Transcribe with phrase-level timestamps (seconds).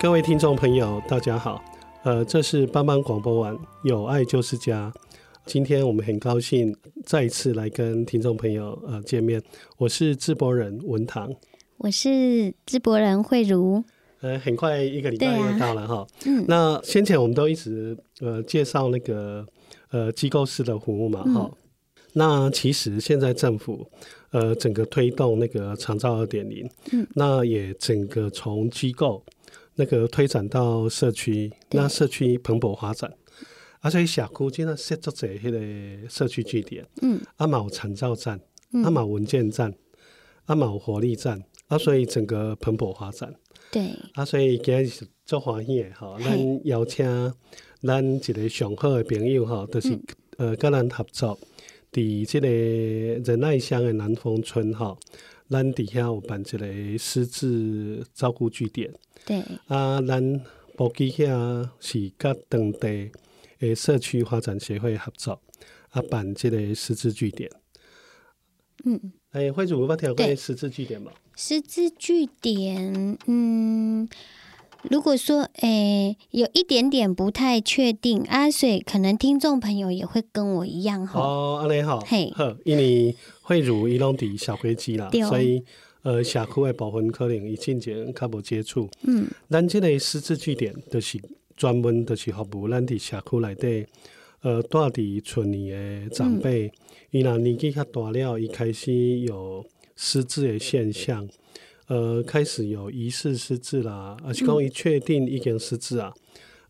[0.00, 1.62] 各位听众朋友，大家好。
[2.04, 4.90] 呃，这是帮帮广播网，有爱就是家。
[5.44, 9.42] 今天我们很高兴再一次来跟听众朋友呃见面。
[9.76, 11.30] 我是制播人文堂，
[11.76, 13.84] 我是制播人慧如。
[14.22, 16.06] 呃，很快一个礼拜又到了哈。
[16.24, 16.46] 嗯。
[16.48, 19.46] 那先前我们都一直呃介绍那个
[19.90, 21.30] 呃机构式的服务嘛哈。
[21.34, 21.50] 嗯。
[22.14, 23.86] 那其实现在政府
[24.30, 29.22] 呃整个推动那个长照二点零，嗯，那也整个从机构。
[29.76, 33.12] 那个推展到社区，那社区蓬勃发展，
[33.80, 38.40] 啊，所以社区经常设置在迄个社区据点，嗯，阿毛长照站，
[38.84, 39.72] 阿毛文件站，
[40.46, 43.34] 阿毛活力站，啊，所以整个蓬勃发展，
[43.70, 47.32] 对，啊，所以今日是做欢喜的哈，咱邀请
[47.82, 49.90] 咱一个上好的朋友哈，就是、
[50.36, 51.38] 嗯、呃跟咱合作，
[51.92, 52.48] 伫这个
[53.24, 54.96] 仁爱乡的南丰村哈，
[55.50, 58.90] 咱底下有办一个失智照顾据点。
[59.26, 60.40] 对啊，咱
[60.76, 63.10] 布基遐是甲当地
[63.58, 65.42] 诶社区发展协会合作
[65.90, 67.50] 啊，办这个失智据点。
[68.84, 71.10] 嗯，诶、欸，惠主有捌听过失智据点无？
[71.36, 74.08] 失智据点，嗯，
[74.88, 81.20] 如果说诶、欸、有一点点不太确定啊，所以可能听众朋友也会跟我一样哈。
[81.20, 85.62] 哦，安尼好，嘿，好，因为慧主伊拢伫小飞机啦，所以。
[86.02, 88.88] 呃，社区的部分可能以前前较无接触。
[89.02, 91.20] 嗯，咱这个师资据点就是
[91.54, 93.86] 专门就是服务咱伫社区内底，
[94.40, 96.72] 呃，住伫村里的长辈，
[97.10, 99.62] 伊、嗯、若年纪较大了，伊开始有
[99.94, 101.28] 失智的现象，
[101.90, 106.14] 呃，开始有疑似失智啦，而是讲伊确定已经失智啊，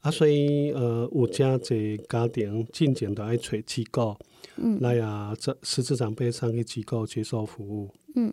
[0.00, 4.16] 啊，所以呃，有家侪家庭进前都爱找机构，
[4.56, 8.32] 嗯，来啊，这失智长辈上去机构接受服务，嗯。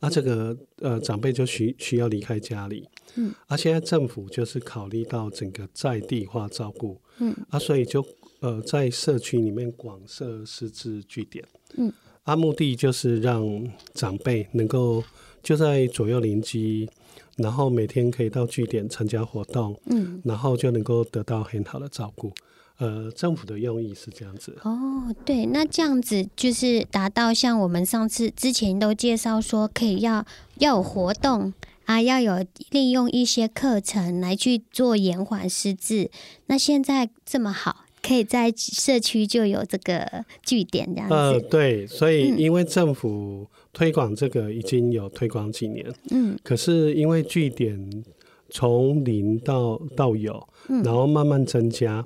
[0.00, 8.04] 啊，这个呃，长辈就需需要离开家里，嗯，啊，现在政府就是考虑到整个在地化照顾，嗯，啊，所以就
[8.40, 11.42] 呃，在社区里面广设失智据点，
[11.76, 11.92] 嗯，
[12.24, 13.46] 啊，目的就是让
[13.94, 15.02] 长辈能够
[15.44, 16.88] 就在左右邻居，
[17.36, 22.32] 然后每天可以到据点参加活动，嗯，然后就能够得到很好的照顾。
[22.78, 30.26] 呃，政府的用意是这样子哦，对，那这样子就是达到像我们上次之前都介绍说，可以要
[30.58, 31.52] 要有活动
[31.84, 36.10] 啊，要有利用一些课程来去做延缓失智。
[36.46, 41.14] 那现在这么好，可以在社区就有这个据点这样子。
[41.14, 48.04] 呃，对，所以因为政府推广这个已经有推广几年，嗯，可是因为据点
[48.50, 52.04] 从零到到有，然后慢慢增加。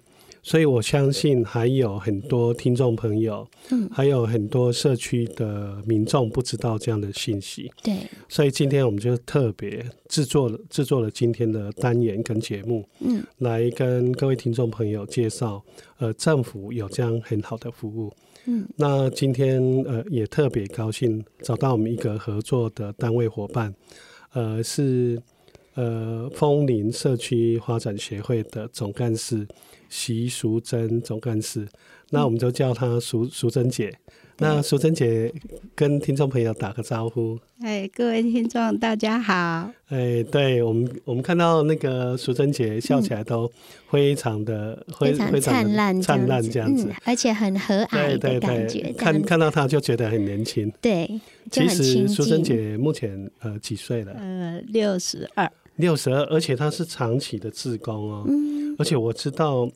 [0.48, 7.98] 所以我相信还有很多听众朋友，嗯，还有很多社区的民众不知道这样的信息，对。
[8.30, 15.62] 所以今天我们就特别制作了制作了今天的单元跟节目，嗯，来跟各位听众朋友介绍，
[15.98, 18.10] 呃，政府有这样很好的服务，
[18.46, 18.66] 嗯。
[18.76, 23.74] 那今天呃也特别高兴找到我们一个合作的单位伙伴，
[24.32, 25.20] 呃，是
[25.74, 29.46] 呃枫林社区发展协会的总干事。
[29.88, 31.66] 习淑珍总干事，
[32.10, 33.96] 那我们就叫她淑淑珍姐。
[34.40, 35.32] 那淑珍姐
[35.74, 37.36] 跟听众朋友打个招呼。
[37.60, 39.68] 哎，各位听众，大家好。
[39.88, 43.50] 哎，对我们，我们看到那个淑珍姐笑起来都
[43.90, 48.92] 非常的、嗯、非常灿烂、灿烂这样子、嗯，而且很和蔼的感觉。
[48.96, 50.72] 看看到她就觉得很年轻。
[50.80, 51.20] 对，
[51.50, 54.12] 其实淑珍姐目前呃几岁了？
[54.12, 55.50] 呃，六十二。
[55.78, 58.24] 六十二，而且他是长期的志工哦。
[58.28, 58.76] 嗯。
[58.78, 59.68] 而且我知道。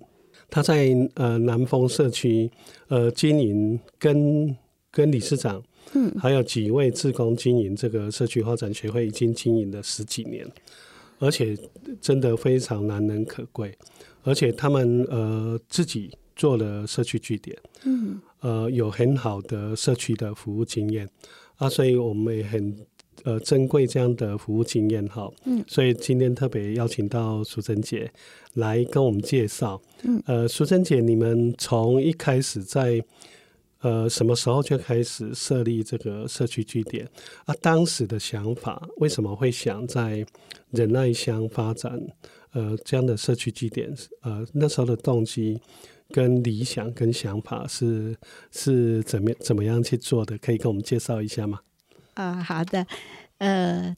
[0.54, 2.50] 他在呃南丰社区
[2.88, 4.54] 呃经营跟
[4.90, 5.62] 跟理事长，
[5.94, 10.46] 嗯，还有几位志工经营这个社区发展协会已经经营了十几年，
[11.19, 11.56] 而且
[12.02, 13.75] 真的非常难能可贵，
[14.25, 21.08] 而且他们呃自己做了社区据点，嗯，呃有很好的社区的服务经验
[21.56, 22.76] 啊，所以我们也很。
[23.24, 28.10] 呃，珍贵这样的服务经验哈，嗯，所以今天特别邀请到淑珍姐
[28.54, 33.00] 来跟我们介绍，嗯，呃，淑珍姐，你们从一开始在
[33.80, 37.08] 呃什么时候就开始设立这个社区据点
[37.44, 37.54] 啊？
[37.60, 40.26] 当时的想法为什么会想在
[40.70, 42.00] 仁爱乡发展
[42.52, 43.92] 呃这样的社区据点？
[44.22, 45.60] 呃，那时候的动机
[46.10, 48.16] 跟理想跟想法是
[48.50, 50.36] 是怎么怎么样去做的？
[50.38, 51.60] 可以跟我们介绍一下吗？
[52.14, 52.86] 啊、呃，好的，
[53.38, 53.96] 呃，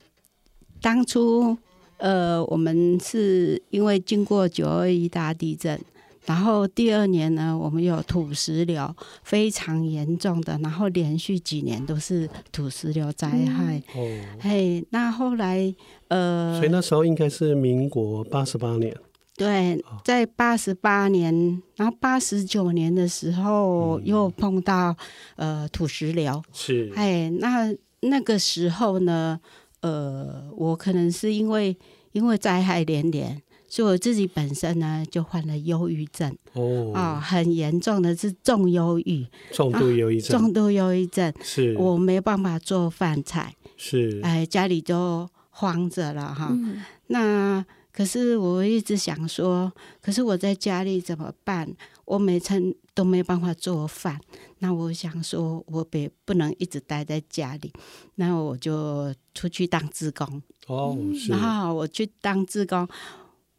[0.81, 1.57] 当初
[1.99, 5.81] 呃，我们是因为经过九二一大地震，
[6.27, 13.79] 然后第二年呢，我们有土石流非常严重的，然后连续几年都是土石流灾害。
[13.95, 15.75] 哦、嗯，嘿，那后来
[16.09, 18.95] 呃，所以那时候应该是民国八十八年。
[19.37, 24.95] 对，在八十八年，然后八十九年的时候又碰到、
[25.37, 26.43] 嗯、呃土石流。
[26.53, 27.75] 是，哎，那。
[28.05, 29.41] 那个时候呢，
[29.81, 31.77] 呃，我可能是因为
[32.13, 36.37] 因为灾害连连，所以我自己本身呢就患了忧郁症。
[36.53, 41.75] 哦，啊，很严重的是重忧郁，重度忧郁症，重度忧郁症，是。
[41.77, 46.49] 我没办法做饭菜，是，哎，家里就慌着了哈。
[46.51, 51.73] 嗯、那可是我一直想说，可是我在家里怎么办？
[52.05, 54.21] 我每餐都没办法做饭，
[54.59, 57.73] 那我想说，我别不能一直待在家里，
[58.17, 60.43] 那我就出去当志工。
[60.67, 60.99] 哦，
[61.29, 62.87] 然后我去当志工，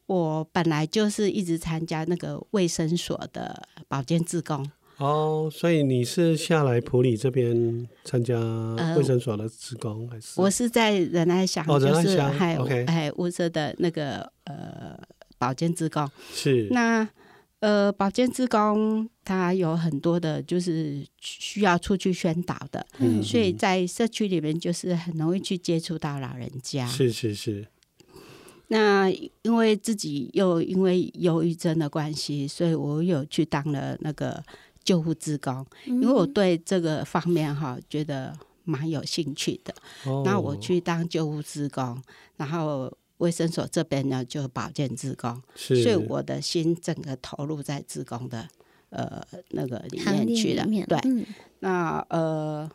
[0.05, 4.69] 我本来就是一直参加那个卫生所的保健志工。
[4.97, 8.39] 哦，所以你是下来普里这边参加
[8.95, 10.41] 卫生所的职工，呃，还是？
[10.41, 14.97] 我是在仁爱乡，哦，就是还有还物色的那个呃
[15.37, 16.09] 保健职工。
[16.33, 17.07] 是那。
[17.61, 26.85] 呃，保健职工他有很多的，就是需要出去宣导的，嗯，所以在社区里面就是很容易去接触到老人家。
[26.85, 27.65] 是是是。
[28.67, 29.09] 那
[29.41, 34.43] 因为自己又因为忧郁症的关系，所以我有去当了那个
[34.85, 38.33] 救护志工，因为我对这个方面哈觉得
[38.63, 39.75] 蛮有兴趣的。
[40.05, 40.23] 哦。
[40.23, 42.01] 那我去当救护志工，
[42.37, 42.89] 然后。
[43.19, 48.45] 卫生所这边呢，就保健志工，所以我的心整个投入在志工的
[48.89, 50.65] 呃那个里面去了。
[50.85, 51.25] 对，嗯、
[51.59, 52.69] 那呃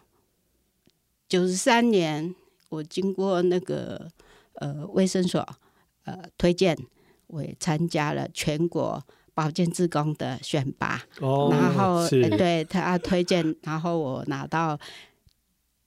[1.29, 2.35] 九十三年，
[2.71, 4.11] 我经过那个
[4.55, 5.47] 呃卫生所
[6.05, 6.75] 呃推荐，
[7.27, 9.05] 我也参加了全国
[9.41, 11.03] 保健志工的选拔。
[11.21, 14.79] 哦，然后、呃、对他推荐，然后我拿到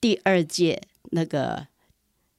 [0.00, 1.66] 第二届那个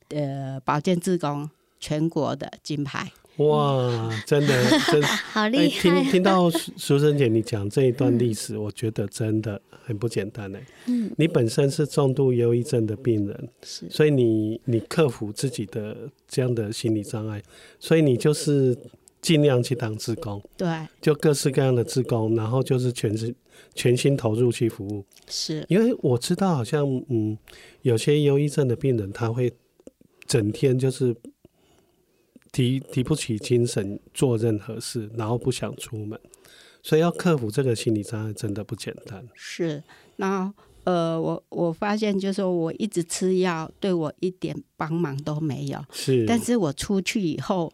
[0.10, 1.50] 呃保健志工。
[1.78, 5.82] 全国的金牌哇，真的 真的好厉害！
[5.82, 10.58] 听听到淑珍姐你讲这一段历史，嗯，我觉得真的很不简单呢。
[10.88, 17.44] 嗯，你本身是重度忧郁症的病人，是，所以你你克服自己的这样的心理障碍，
[17.80, 18.76] 所以你就是
[19.26, 20.68] 尽量去当志工，对，
[21.02, 23.34] 就各式各样的志工，然后就是全是
[23.74, 25.04] 全心投入去服务。
[25.28, 27.36] 是因为我知道，好像嗯，
[27.82, 29.52] 有些忧郁症的病人他会
[30.28, 31.16] 整天就是。
[32.56, 36.18] 提提不起精神做任何事，然后不想出门，
[36.82, 39.28] 所以要克服这个心理障碍真的不简单。
[39.34, 39.84] 是，
[40.16, 40.54] 那
[40.86, 45.84] 呃，我我发现就是说我一直吃药，对我一点帮忙都没有。
[45.92, 47.70] 是，但是我出去以后，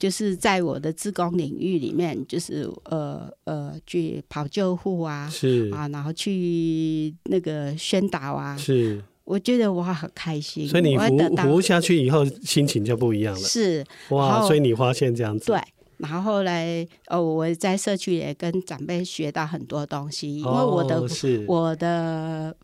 [0.00, 9.00] 就是在我的自工领域里面，就是呃呃，去跑救护啊，是啊，然后去那个宣导啊，是。
[9.22, 13.40] 我觉得我很开心，所以你服服务下去以后，心情就不一样了。
[13.40, 15.46] 是哇，所以你发现这样子。
[15.46, 15.60] 对，
[15.98, 21.06] 然后后来呃，我在社区也跟长辈学到很多东西，因为我的、哦、
[21.46, 22.56] 我的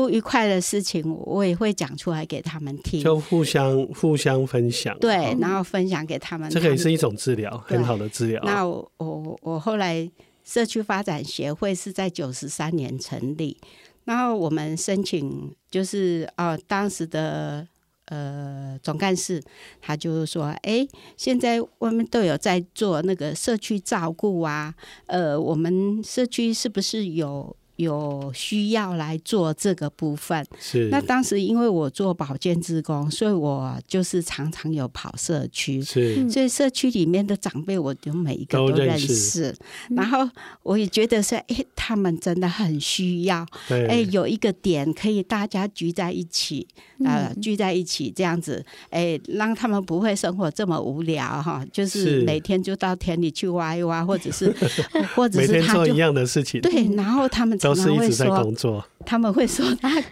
[0.00, 6.48] 不愉快的事情，我也会讲出来给他们听，就互相互相分享，对，然后分享给他们。
[6.48, 8.42] 这个也是一种治疗，很好的治疗。
[8.42, 10.10] 那我我我后来
[10.42, 13.58] 社区发展协会是在九十三年成立，
[14.04, 17.68] 然后我们申请就是哦，当时的
[18.06, 19.42] 呃总干事
[19.82, 20.88] 他就是说，哎，
[21.18, 27.54] 现在外面都有在做那个社区照顾啊，呃，我们社区是不是有？
[27.80, 30.88] 有需要来做这个部分，是。
[30.90, 36.28] 那当时因为我做保健职工，所以我就是常常有跑社区，是。
[36.28, 39.06] 所以社区里面的长辈，我就每一个都认识。
[39.06, 39.56] 认识
[39.96, 40.28] 然后
[40.62, 46.68] 我也觉得说，哎、欸，他们真的很需要，哎、欸，有一个点可以大家聚在一起，
[47.02, 54.54] 呃，聚在一起这样子，哎、欸，让他们不会生活这么无聊哈，就是每天就到田里去挖一挖，或者是，
[55.16, 57.58] 或者是他就做一样的事情，对，然后他们。
[57.74, 60.02] 都是一直在工作，他们会说他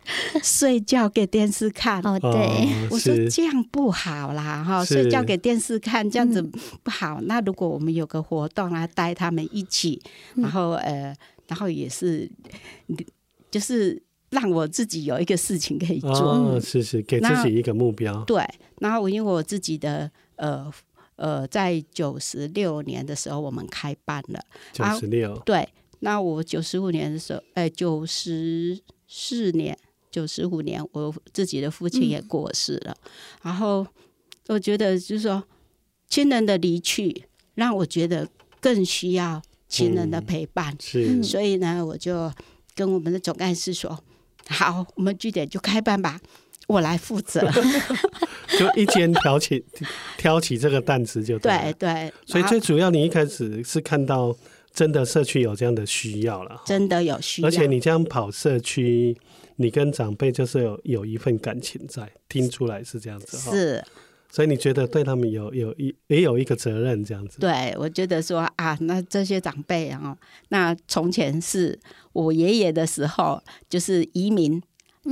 [0.42, 2.00] 睡觉给电视看。
[2.06, 6.42] 哦，对，我说这样不好啦，哈，睡觉给电视看这样子
[6.82, 7.20] 不好。
[7.22, 10.00] 那如果我们有个活动啊，带他们一起，
[10.34, 11.14] 然后呃，
[11.46, 12.30] 然后也是，
[13.50, 14.00] 就是
[14.30, 16.10] 让我自己有一个事情可以做。
[16.10, 18.24] 哦，是是，给自己一个目标。
[18.24, 18.42] 对，
[18.80, 20.70] 然后因为我自己的呃
[21.16, 24.40] 呃，在九十六年的时候，我们开办了
[24.72, 25.68] 九十六，对。
[26.00, 28.78] 那我九十五年的时候，哎、欸，九十
[29.08, 29.76] 四年，
[30.12, 32.96] 九十五年，我自己的父亲也过世了。
[33.02, 33.10] 嗯、
[33.42, 33.84] 然后
[34.46, 35.42] 我觉得，就是说，
[36.08, 37.24] 亲人的离去，
[37.56, 38.28] 让我觉得
[38.60, 40.72] 更需要亲人的陪伴。
[40.74, 42.32] 嗯、是，所以呢，我就
[42.76, 43.98] 跟我们的总干事说
[44.46, 46.20] ：“好，我们据点就开办吧，
[46.68, 47.40] 我来负责。
[48.56, 49.64] ”就一肩挑起
[50.16, 52.12] 挑起这个担子就对，对对。
[52.24, 54.36] 所以最主要，你一开始是看到。
[54.78, 57.48] 真的社区有这样的需要了，真的有需要。
[57.48, 59.16] 而且你这样跑社区，
[59.56, 63.50] 你跟长辈就是有有一份感情在，听出来是这样子哈。
[63.50, 63.84] 是，
[64.30, 67.40] 所以你觉得对他们有有一也有一个责任这样子。
[67.40, 70.16] 对，我觉得说啊，那这些长辈啊，
[70.50, 71.76] 那从前是
[72.12, 74.62] 我爷爷的时候，就是移民。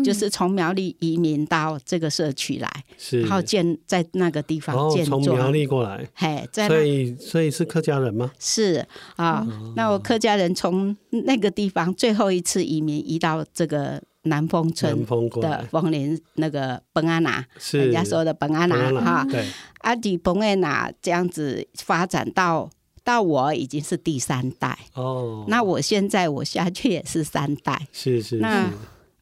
[0.05, 5.05] 就是从苗栗移民到这个社区来，是，然后建在那个地方建。
[5.05, 8.31] 从苗栗过来，嘿，在所以所以是客家人吗？
[8.39, 15.07] 是啊，哦、那我客家人从那个地方最后一次移民移到这个南丰村
[15.41, 19.25] 的丰林那个本安拿，是人家说的本安拿哈。
[19.31, 19.47] 对，
[19.83, 22.69] 阿迪本安拿这样子发展到
[23.05, 25.45] 到我已经是第三代哦。
[25.47, 28.69] 那我现在我下去也是三代，是是，是那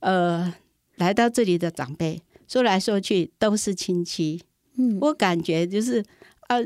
[0.05, 0.55] 呃。
[0.99, 4.41] 来到这里的长辈，说来说去都是亲戚。
[4.77, 6.01] 嗯，我感觉就是
[6.47, 6.65] 呃，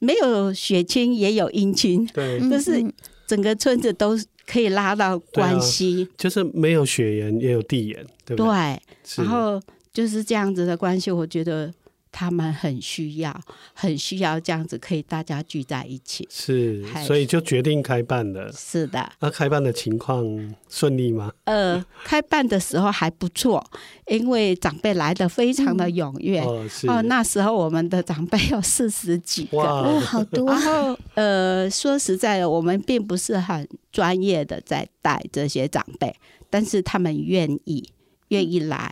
[0.00, 2.84] 没有血亲也有姻亲，对，就是
[3.24, 8.52] 整个村子都可以拉到关系，啊，就是没有血缘也有地缘，对不对？
[8.52, 11.72] 对，然后就是这样子的关系，我觉得。
[12.18, 13.38] 他们很需要，
[13.74, 16.26] 很需要这样子，可以大家聚在一起。
[16.30, 18.50] 是，所以就决定开办了。
[18.54, 19.06] 是的。
[19.20, 20.24] 那开办的情况
[20.70, 21.30] 顺利吗？
[21.44, 23.62] 呃，开办的时候还不错，
[24.06, 26.40] 因为长辈来的非常的踊跃。
[26.40, 26.88] 嗯、哦，是。
[26.88, 30.46] 哦，那时候我们的长辈有四十几个，哇，哦、好多。
[30.46, 36.16] 然后，呃，说实在的，我们并不是很专业的在带这些长辈，
[36.48, 37.86] 但是他们愿意，
[38.28, 38.90] 愿意来，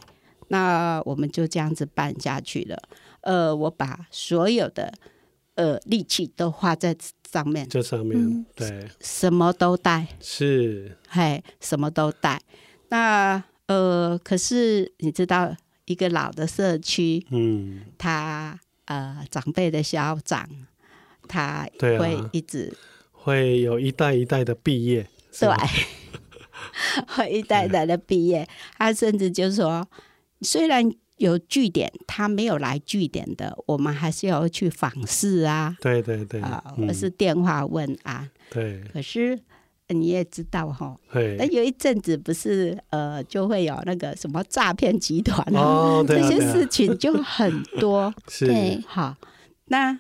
[0.49, 2.77] 那我们就这样子办下去了。
[3.25, 4.93] 呃，我把所有的
[5.55, 6.95] 呃力气都花在
[7.33, 12.43] 上面，这上面、嗯、对，什么都带，是，嘿，什么都带。
[12.91, 20.47] 那呃，可是你知道，一个老的社区，嗯，他呃长辈的校长，
[21.27, 22.77] 他会一直、啊、
[23.11, 25.09] 会有一代一代的毕业，
[25.41, 25.49] 对，
[27.09, 28.47] 会一代一代的毕业。
[28.77, 29.89] 他甚至就是说，
[30.43, 30.95] 虽然。
[31.19, 35.77] 有据点，他没有来据点的，我们还是要去访视啊。
[35.81, 38.29] 对对对，啊、呃，或是电话问安。
[38.51, 38.83] 对。
[38.93, 39.39] 可是
[39.89, 40.99] 你也知道哈，
[41.39, 48.13] 那有一阵子不是呃，就会有那个什么诈骗集团啊，这些事情就很多。
[48.29, 48.47] 是。
[48.47, 49.17] 对，好，
[49.67, 49.97] 那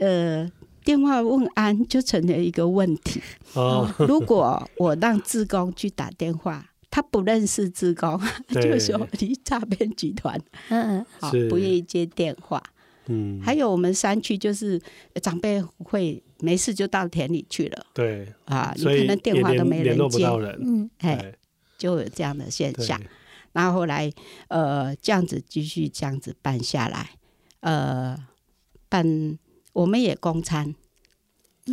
[0.00, 0.50] 呃，
[0.84, 3.22] 电话问安就成了一个问题。
[3.52, 3.88] 哦。
[4.00, 6.66] 如果我让志工去打电话。
[6.94, 8.20] 他不认识志工，
[8.50, 12.62] 就说你诈骗集团，嗯，好，不愿意接电话。
[13.06, 14.80] 嗯，还有我们山区就是
[15.20, 18.32] 长辈会没事就到田里去了，对。
[18.44, 19.98] 啊，你可能电话都没人。
[20.08, 20.24] 接，
[20.60, 21.34] 嗯，哎，
[21.76, 23.00] 就有这样的现象。
[23.50, 24.08] 然后后来
[24.46, 27.10] 呃，这样子继续这样子办下来，
[27.58, 28.16] 呃，
[28.88, 29.36] 办
[29.72, 30.72] 我们也供餐，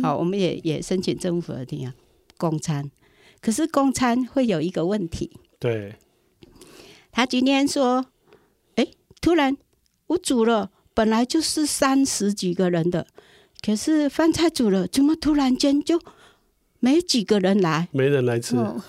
[0.02, 1.94] 好，我们也也申请政府的地方
[2.36, 2.90] 供餐。
[3.42, 5.96] 可是供餐会有一个问题，对，
[7.10, 8.06] 他今天说，
[8.76, 8.86] 哎，
[9.20, 9.56] 突然
[10.06, 13.04] 我煮了，本来就是三十几个人的，
[13.60, 16.00] 可是饭菜煮了，怎么突然间就
[16.78, 17.88] 没几个人来？
[17.90, 18.80] 没人来吃，哦、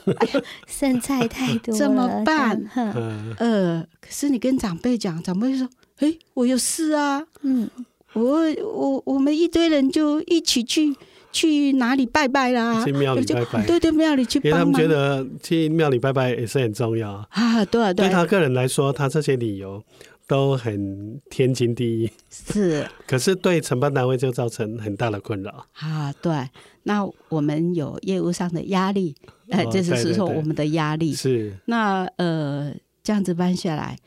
[0.68, 2.64] 剩菜太多了，怎么办？
[2.76, 5.68] 嗯、呃，可是你跟长辈讲，长辈说，
[5.98, 7.68] 哎，我有事啊，嗯，
[8.14, 10.96] 我我我们一堆人就一起去。
[11.34, 12.86] 去哪里拜拜啦？
[12.86, 14.50] 去庙里拜拜，对对，庙里去拜拜。
[14.50, 17.66] 因为他们觉得去庙里拜拜也是很重要啊。
[17.66, 19.84] 对啊，对，对他个人来说，他这些理由
[20.28, 22.12] 都很天经地义。
[22.30, 26.14] 是， 可是对承办单位就造成很大的困扰啊。
[26.22, 26.48] 对，
[26.84, 29.16] 那我们有业务上的压力，
[29.50, 31.54] 呃，这是说我们的压力是。
[31.66, 32.72] 那呃，
[33.04, 33.98] 这样子办下来，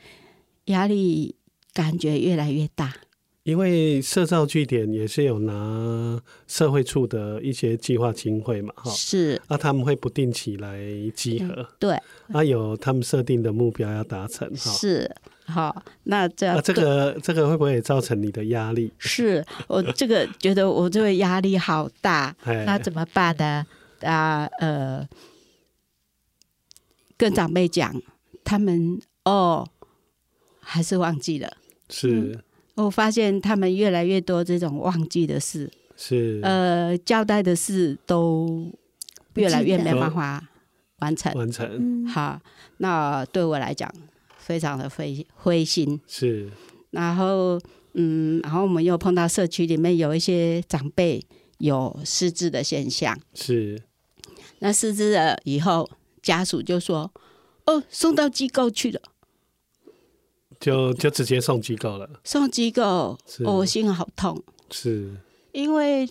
[0.66, 1.34] 压力
[1.74, 2.92] 感觉越来越大。
[3.46, 10.80] 因为社造据点也是有拿社会处的一些计划经费嘛，哈，是，那他们会不定期来
[11.14, 11.96] 集合，对，
[12.32, 15.08] 啊有他们设定的目标要达成，哈，是，
[15.44, 18.92] 好，那这样，这个这个会不会也造成你的压力？
[18.98, 23.64] 是我这个觉得我这个压力好大，那怎么办呢？
[24.00, 25.08] 啊，呃，
[27.16, 27.94] 跟长辈讲，
[28.42, 29.64] 他们哦，
[30.58, 31.56] 还是忘记了，
[31.88, 32.10] 是。
[32.10, 32.42] 嗯
[32.76, 38.70] 我发现他们越来越多这种忘记的事，是呃交代的事都
[39.34, 40.46] 越来越没办法
[40.98, 41.32] 完成。
[41.34, 42.38] 完成好，
[42.78, 43.92] 那对我来讲
[44.38, 46.00] 非常的灰灰心。
[46.06, 46.50] 是，
[46.90, 47.58] 然后
[47.94, 51.24] 嗯，然后我们又碰到社区里面有一些长辈
[51.58, 53.18] 有失智的现象。
[53.32, 53.82] 是，
[54.58, 55.88] 那失智了以后，
[56.22, 57.10] 家属就说
[57.64, 59.00] ：“哦，送到机构去了。”
[60.58, 64.42] 就就直接送机构了，送机构，哦，我心好痛。
[64.70, 65.14] 是，
[65.52, 66.08] 因为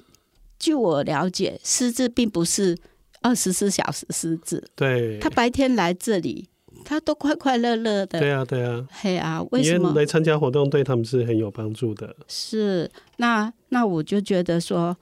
[0.59, 2.77] 据我了解，失智并不是
[3.21, 4.63] 二十四小时失智。
[4.75, 6.47] 对，他白天来这里，
[6.85, 8.19] 他都快快乐乐的。
[8.19, 8.87] 对啊，对啊。
[8.91, 12.15] 嘿啊，为什么来参加活动对他们是很有帮助的？
[12.27, 14.95] 是，那那我就觉得说，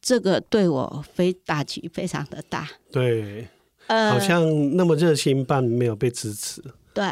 [0.00, 2.68] 这个对我非打击非常的大。
[2.90, 3.46] 对，
[3.88, 6.62] 呃，好像那么热心办没有被支持。
[6.98, 7.04] 对，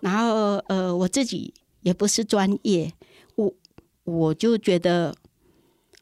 [0.00, 2.92] 然后呃，我自己也不是专业，
[3.34, 3.52] 我
[4.04, 5.12] 我就觉得，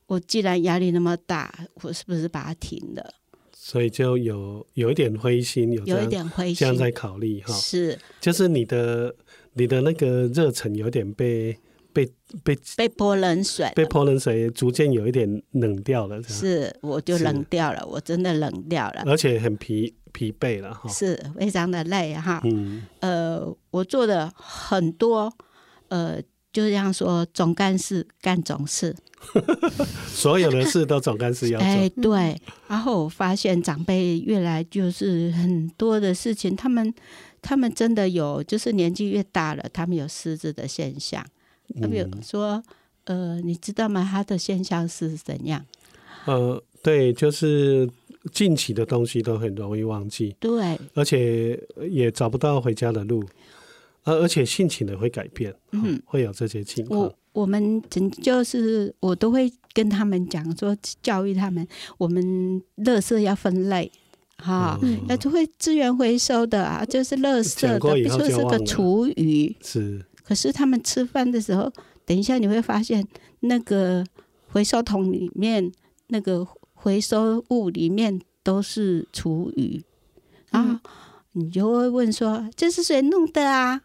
[0.05, 3.15] 我既然压力那么大，我是不是把它停了？
[3.51, 7.55] 所以就有有一点灰心，有有一点灰心，这样在考虑哈。
[7.55, 9.15] 是，就是你的
[9.55, 11.59] 你的那个热忱有点被
[11.93, 12.07] 被
[12.43, 16.23] 被被泼冷水，被泼冷水，逐渐有一点冷掉了。
[16.23, 19.95] 是，我就冷掉了，我真的冷掉了，而且很疲。
[20.13, 22.41] 疲惫了哈，是非常的累哈。
[22.43, 25.33] 嗯，呃，我做的很多，
[25.87, 26.21] 呃，
[26.53, 28.93] 就这样说，总干事干总事，
[30.13, 31.69] 所有的事都总干事要做。
[31.69, 32.37] 哎，对。
[32.67, 36.93] 然后我发现长辈越来就是很多的事情，他们
[37.41, 41.25] 他们真的有，就是年纪越大了，他们有失智的现象。
[41.81, 42.63] 他比如说，
[43.05, 44.09] 呃，你知道吗？
[44.11, 45.65] 他的现象是怎样？
[46.27, 47.89] 呃，对，就是。
[48.35, 51.59] 近期的东西都很容易忘记，对，而且
[51.91, 53.25] 也找不到回家的路，
[54.05, 57.01] 而而且性情也会改变，嗯，会有这些情况。
[57.01, 57.83] 我我们
[58.23, 63.91] 就是我都会跟他们讲说，教育他们，我们垃圾要分类，
[64.37, 64.79] 哈，
[65.09, 70.05] 要会资源回收的啊，就是垃圾的，比如说是个厨余，是。
[70.31, 71.69] 可是他们吃饭的时候，
[72.07, 73.05] 等一下你会发现
[73.41, 74.07] 那个
[74.47, 75.73] 回收桶里面
[76.07, 76.47] 那个。
[76.83, 79.85] 回收物里面都是厨余，
[80.51, 80.81] 然后
[81.33, 83.83] 你就会问说：“这是谁弄的啊？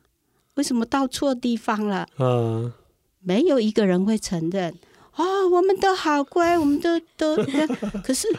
[0.53, 2.71] 为什么到错地方了？”嗯，
[3.19, 4.73] 没有一个人会承认。
[5.17, 7.35] 哦，我们都好乖，我们都都，
[8.01, 8.29] 可是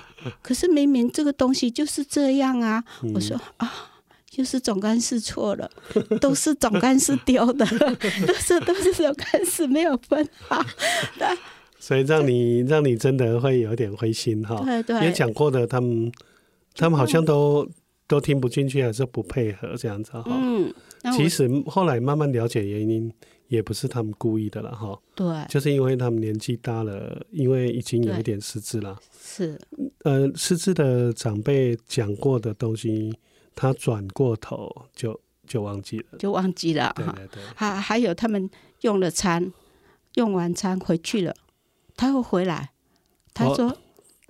[0.40, 2.83] 可是明明这个东西就是这样啊！
[3.03, 3.71] 嗯、我说啊，
[4.37, 5.70] 就是总干事错了，
[6.20, 7.64] 都是总干事丢的，
[8.27, 10.62] 都是都是总干事没有分好。
[11.81, 16.12] 所以让你让你真的会有点灰心哈，对对，也讲过的，他们
[16.75, 17.66] 他们好像都
[18.07, 20.22] 都听不进去，还是不配合这样子哈。
[20.27, 20.70] 嗯，
[21.16, 23.11] 其实后来慢慢了解原因，
[23.49, 24.99] 也不是他们故意的了哈。
[25.14, 28.99] 对，就是因为他们年纪大了，因为已经有一点失智了。
[29.18, 29.59] 是，
[30.05, 33.16] 呃，失智的长辈讲过的东西，
[33.57, 36.92] 他转过头就就忘记了，就忘记了。
[36.95, 38.49] 对对对，还还有他们
[38.83, 39.53] 用了餐，
[40.14, 41.35] 用完餐回去了。
[41.97, 42.71] 他会回来，
[43.33, 43.75] 他说：“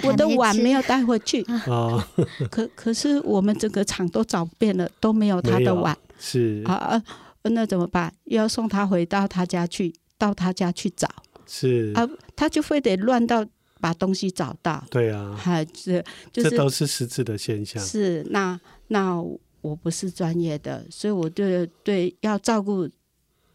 [0.04, 1.44] 我的碗没有带回去。”
[2.50, 5.96] 可可是我们整个厂都找遍了，都没有他的碗。
[6.18, 7.02] 是啊啊，
[7.42, 8.14] 那怎么办？
[8.24, 11.08] 又要送他回到他家去，到他家去找。
[11.46, 13.44] 是啊，他就非得乱到
[13.80, 14.84] 把东西找到。
[14.90, 17.82] 对啊，还是就是这都是失智的现象。
[17.82, 19.20] 是那那
[19.62, 22.88] 我不是专业的，所以我对对要照顾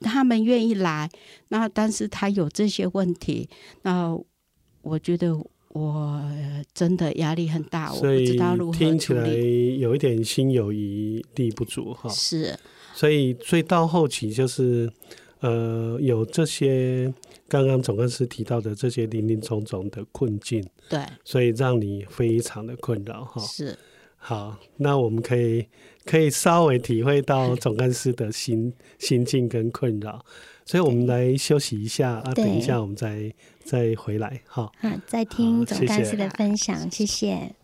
[0.01, 1.09] 他们愿意来，
[1.49, 3.49] 那但是他有这些问题，
[3.83, 4.17] 那
[4.81, 5.33] 我觉得
[5.69, 6.21] 我
[6.73, 8.77] 真的压力很大，我不知道如何。
[8.77, 12.09] 听起来有一点心有余力不足哈。
[12.09, 12.57] 是，
[12.93, 14.91] 所以所以到后期就是
[15.39, 17.13] 呃有这些
[17.47, 23.41] 刚刚总干事提到的这些林林总总的困境，对，所以让你非常的困扰哈。
[23.41, 23.79] 是。
[24.23, 25.65] 好，那我们可以
[26.05, 30.23] 可以稍微体会到总干事的心心境跟困扰，
[30.63, 33.33] 所以我们来休息一下啊，等一下我们再
[33.65, 34.71] 再回来哈。
[34.81, 37.55] 啊，再听总干事的分享，谢谢。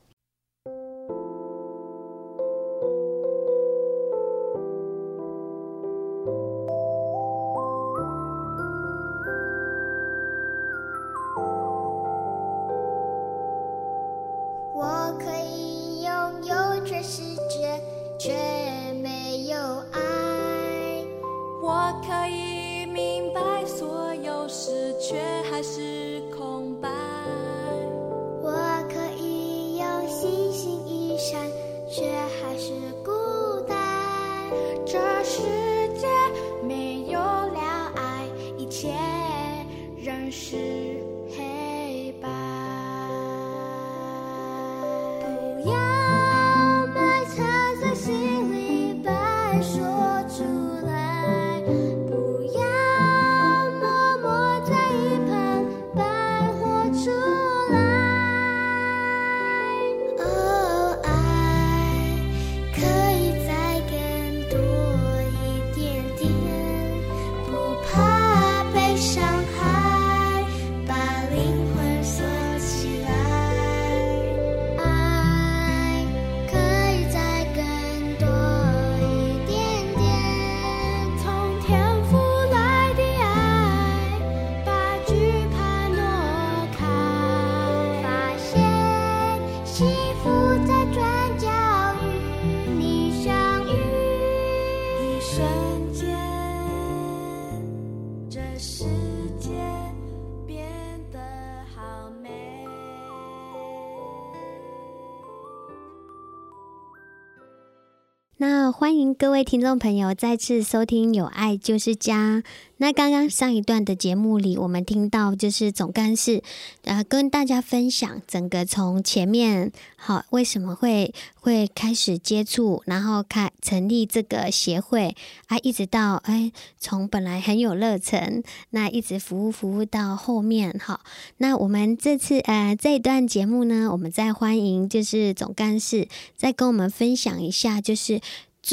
[108.80, 112.44] 欢迎各位听众朋友再次收听《有爱就是家》。
[112.80, 116.44] 那刚刚上一段的节目里，我们听到就是总干事
[116.84, 125.16] 呃跟大家分享整个从前面好为什么会会开始接触，然后开成立这个协会
[125.48, 131.02] 啊，一直到哎从本来很有热忱，那一直服务服务到后面好。
[131.38, 138.22] 那我们这次呃这一段节目呢，我们再欢迎就是总干事再跟我们分享一下，就是。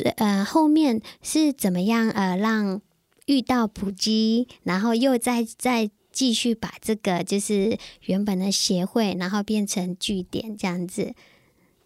[0.02, 2.10] 呃，后面是怎么样？
[2.10, 2.80] 呃，让
[3.26, 11.14] 遇到普及，然后又再再继续把这个就是原本的协会，然后变成据点这样子。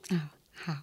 [0.08, 0.74] 啊，好，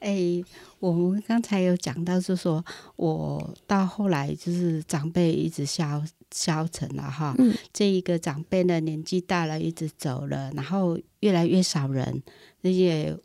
[0.00, 0.42] 哎，
[0.78, 2.64] 我们刚才有讲到，就是说
[2.96, 7.34] 我到后来就是长辈一直消消沉了哈。
[7.38, 7.54] 嗯。
[7.72, 12.22] 这一个长辈呢，年纪大了，一直走了，然后越来越少人，
[12.62, 13.16] 而且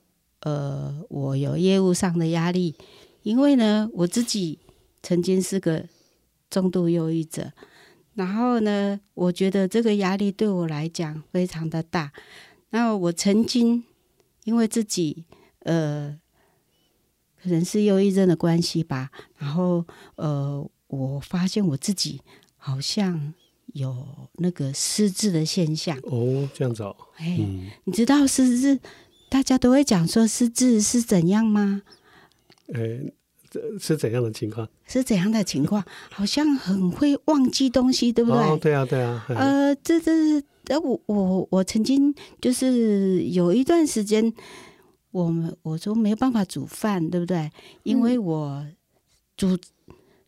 [0.42, 2.76] 呃，我有业务上的压力。
[3.24, 4.60] 因为呢，我自己
[5.02, 5.88] 曾经是个
[6.50, 7.52] 重度忧郁者，
[8.14, 12.12] 然后呢，我觉得这个压力对我来讲非常的大。
[12.70, 13.84] 然后我曾经
[14.44, 15.26] 因为自己
[15.60, 16.20] 呃，
[17.42, 22.22] 可能是忧郁症的关系吧，然后呃，我发现我自己
[22.58, 23.34] 好像
[23.68, 25.98] 有那个失智的现象。
[26.04, 26.96] 哦，这样子哦。
[27.18, 28.80] 哎，嗯，你知道失智，
[29.30, 31.84] 大家都会讲说失智是怎样吗？
[32.74, 33.00] 呃，
[33.50, 34.68] 这是怎样的情况？
[34.86, 35.84] 是怎样的情况？
[36.10, 38.40] 好像很会忘记东西，对不对？
[38.40, 39.26] 哦，对啊，对啊。
[39.30, 44.34] 呃，这这是呃，我我我曾经就是有一段时间，
[45.12, 47.52] 我们我说没有办法煮饭，对不对？
[47.84, 48.66] 因为我
[49.38, 49.58] 煮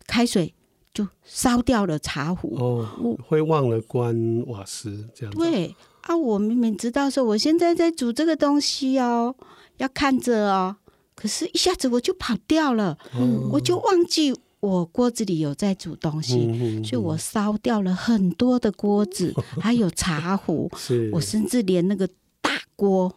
[0.06, 0.54] 开水
[0.94, 5.34] 就烧掉了茶壶，哦，会忘了关瓦斯这样。
[5.34, 9.36] 对啊，我明明知道说我现在在煮这个东西哦，
[9.78, 10.76] 要看着哦。
[11.16, 20.70] 可是，一下子我就跑掉了，嗯、我就忘记我锅子里有在煮东西，所以我烧掉了很多的锅子， 还有茶壶，
[21.14, 22.08] 我甚至连那个
[22.42, 23.16] 大锅，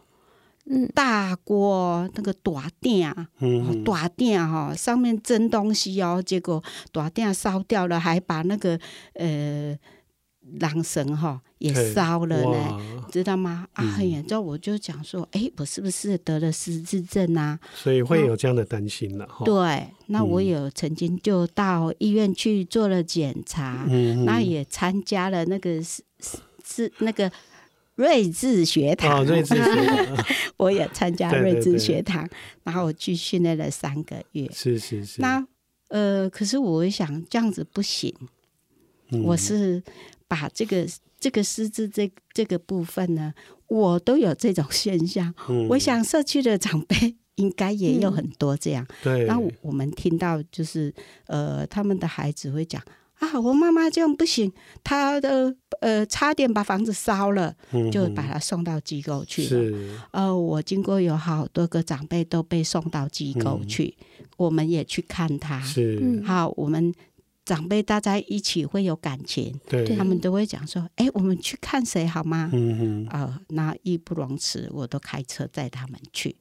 [0.65, 8.79] 嗯，大锅那个大鼎，嗯，大鼎哈，上面蒸东西哦，结果大鼎烧掉了，还把那个
[9.13, 9.77] 呃
[10.59, 13.67] 狼神哈也烧了呢，知道吗？
[13.73, 17.59] 啊，很严重，我就讲说，哎、欸，我是不是得了失智症啊？
[17.75, 19.43] 所以会有这样的担心了哈。
[19.43, 26.01] 对，那我有曾经就到医院去做了检查，嗯，那也参加了那个是
[26.65, 27.29] 是那个
[27.95, 35.21] 睿智学堂，哦、瑞智学堂， 我也参加 睿智学堂，对对对，然后我去训练了三个月，是是是。
[35.21, 35.45] 那
[35.89, 38.15] 呃，可是我想这样子不行，
[39.11, 39.83] 嗯、我是。
[40.29, 40.87] 把这个
[41.19, 43.33] 这个失智这这个部分呢，
[43.67, 45.33] 我都有这种现象。
[45.49, 48.85] 嗯、我想社区的长辈应该也有很多这样。
[48.89, 49.25] 嗯、对。
[49.25, 50.93] 然后我们听到就是
[51.27, 52.81] 呃，他们的孩子会讲
[53.15, 54.49] 啊，我妈妈这样不行，
[54.81, 59.47] 她的呃差点把房子烧了，嗯、就把她送到机构去了。
[59.47, 59.89] 是。
[60.11, 65.59] 呃，我经过有好多个长辈都被送到机构去，嗯、我们也去看他。
[65.59, 66.23] 是。
[66.25, 66.93] 好，我们。
[67.49, 76.35] 长辈大家一起会有感情，对，他们都会讲说：“哎、欸，我们去看谁好吗？”嗯哼，啊、呃，那义不容辞，我都开车载他们去。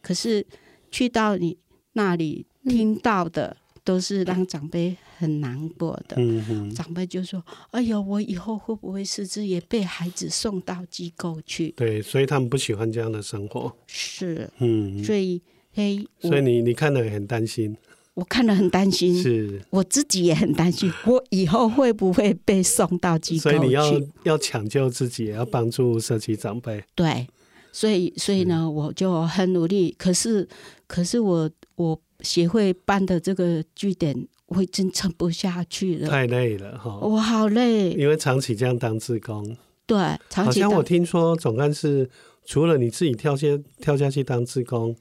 [0.00, 0.46] 可是
[0.92, 1.58] 去到你
[1.94, 6.14] 那里听到的都是让长辈很难过的。
[6.18, 13.76] 嗯哼，长辈就说：“哎呦，我以后会不会失智，也被孩子送到机构去？”对，所以他们不喜欢这样的生活。
[13.88, 17.76] 是，嗯，所以，嘿，所以你你看了很担心。
[18.14, 23.56] 我看了很担心，是我自己也很担心， 我以后会不会被送到机构去？
[23.56, 26.84] 所以你要要抢救自己，也要帮助社区长辈。
[26.94, 27.26] 对，
[27.72, 29.92] 所以所以呢，我就很努力。
[29.98, 30.48] 可是
[30.86, 36.96] 可是我我协会办的这个据点，我已经撑不下去了，太累了哈！
[37.02, 39.56] 我好累，因为长期这样当志工。
[39.86, 39.98] 对，
[40.30, 40.62] 长期。
[40.62, 42.08] 好像我听说总干事
[42.46, 43.48] 除了你自己跳下
[43.80, 44.94] 跳下去当志工。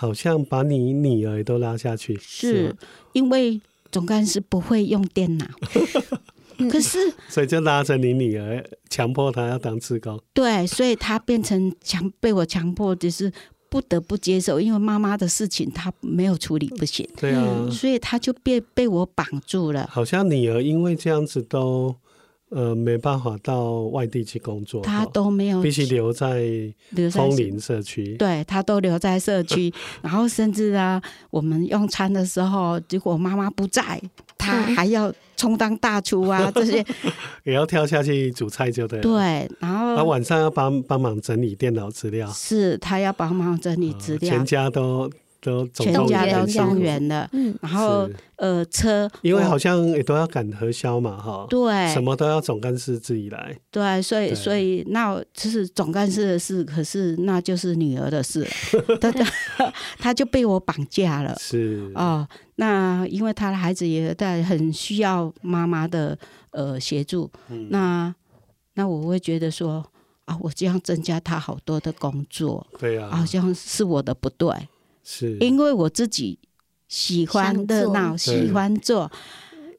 [0.00, 2.76] 好像把你女儿都拉下去，是，是
[3.12, 3.60] 因为
[3.92, 5.46] 总干事不会用电脑，
[6.70, 10.18] 可是所以就拉着你女儿，强迫她要当志工。
[10.32, 13.30] 对，所以她变成强被我强迫，就是
[13.68, 17.06] 不得不接受，因为妈妈的事情她没有处理不行。
[17.18, 19.86] 对啊，所以她就被被我绑住了。
[19.92, 21.94] 好像女儿因为这样子都。
[22.50, 26.42] 呃，没办法到外地去工作，他都没有，必须留在
[27.12, 28.16] 枫林社区。
[28.16, 34.00] 对，他都留在社区， 然后甚至啊，我们用餐的时候，如果妈妈不在，
[34.36, 36.84] 他还要充当大厨啊， 这些
[37.44, 39.00] 也要跳下去煮菜就对。
[39.00, 45.08] 对，然后他晚上要帮帮忙整理电脑资料，是他要帮忙整理资料，全家都。
[45.40, 58.46] 都全家都动员了，嗯，然后呃车，因为好像也都要赶核销嘛，哈，对，什么都要总干事自己来，对，所以所以那就是总干事的事，可是那就是女儿的事，
[59.00, 59.12] 他
[59.98, 61.90] 他就被我绑架了，是。
[61.94, 62.26] 哦，
[62.56, 66.16] 那因为他的孩子也在很需要妈妈的
[66.50, 67.30] 呃协助，
[67.70, 68.14] 那
[68.74, 69.84] 那我会觉得说
[70.26, 74.48] 啊，我这样增加他好多的工作，对啊，好像是我的不对。
[75.10, 75.36] 是。
[75.38, 76.38] 因为我自己
[76.86, 79.10] 喜欢热闹，喜欢做，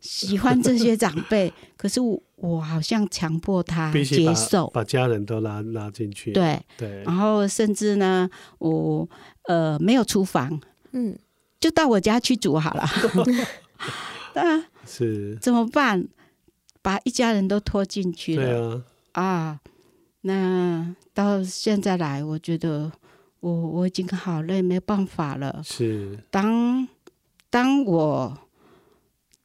[0.02, 9.08] 喜欢这些长辈， 可是我我好像强迫他接受，把，把家人都拉拉进去，对对，然后甚至呢，我
[9.48, 10.60] 呃没有厨房，
[10.92, 11.18] 嗯，
[11.60, 12.84] 就到我家去煮好了，
[14.36, 15.38] 啊，是。
[15.42, 16.08] 怎么办？
[16.82, 19.60] 把一家人都拖进去了，对啊，啊，
[20.22, 22.92] 那到现在来，我觉得。
[23.42, 25.62] 我我已经好累，没办法了。
[25.64, 26.88] 是当
[27.50, 28.38] 当我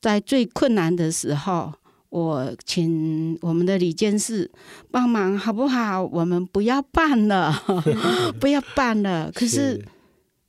[0.00, 1.72] 在最困难的时候，
[2.10, 4.50] 我请我们的理监事
[4.90, 6.04] 帮忙，好不好？
[6.04, 7.52] 我们不要办了，
[8.38, 9.32] 不要办了。
[9.34, 9.84] 可是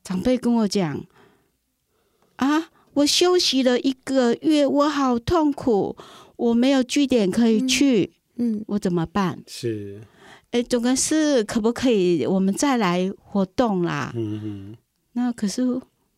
[0.03, 1.03] 长辈跟我讲
[2.35, 5.95] 啊，我休息了一个月，我好痛苦，
[6.35, 9.41] 我没有据点可以去，嗯，我怎么办？
[9.47, 10.01] 是。
[10.57, 14.11] 哎，总干事可不可以我们再来活动啦？
[14.15, 14.77] 嗯哼，
[15.13, 15.61] 那可是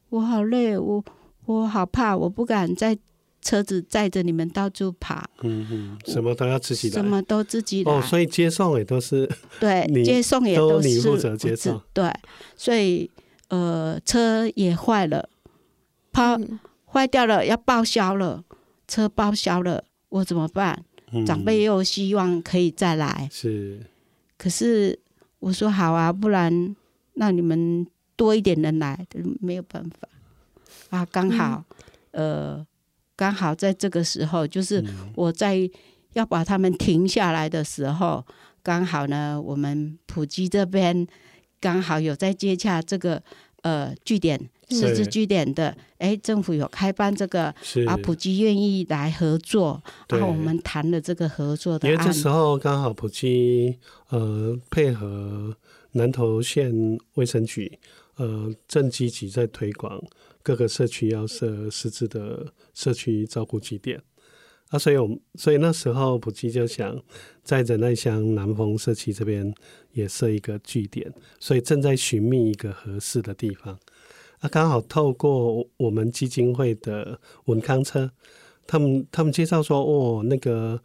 [0.09, 1.03] 我好累，我
[1.45, 2.97] 我好怕，我不敢在
[3.41, 5.29] 车子载着你们到处跑。
[5.41, 7.91] 嗯哼，什么都要自己来，什么都自己来。
[7.91, 11.81] 哦，所以接送也都是对， 接送也都是你负责接送。
[11.91, 12.09] 对，
[12.55, 13.11] 所以
[13.49, 15.27] 呃，车也坏了，
[16.13, 16.37] 跑
[16.93, 18.43] 坏掉了，要报销了，
[18.87, 20.85] 车报销了，我怎么办？
[21.11, 23.81] 嗯、长辈又希望可以再来，是。
[24.39, 24.97] 可是
[25.39, 26.75] 我说好啊，不然
[27.15, 29.05] 那你们多一点人来，
[29.41, 30.07] 没有办法
[30.97, 31.05] 啊。
[31.11, 31.65] 刚好，
[32.11, 32.67] 嗯、呃，
[33.17, 34.81] 刚好在这个时候，就是
[35.13, 35.69] 我在
[36.13, 38.25] 要把他们停下来的时候，
[38.63, 41.05] 刚好呢，我们普吉这边
[41.59, 43.21] 刚好有在接洽这个
[43.63, 47.53] 呃据点，失智据点的，哎，政府有开办这个，
[47.87, 51.89] 啊，普及愿意来合作，然后我们谈了这个合作的。
[51.89, 53.77] 因为这时候刚好普及
[54.09, 55.55] 呃配合
[55.93, 56.71] 南投县
[57.15, 57.79] 卫生局，
[58.17, 60.01] 呃，正积极在推广
[60.43, 64.01] 各个社区要设失智的社区照顾据点。
[64.69, 66.95] 啊，所以我们所以那时候普及就想
[67.43, 69.51] 在仁爱乡南丰社区这边
[69.93, 73.79] 也设一个据点，所以正在寻觅一个合适的地方。
[74.39, 78.11] 啊，刚好透过我们基金会的文康车，
[78.67, 80.81] 他们他们介绍说，哦，那个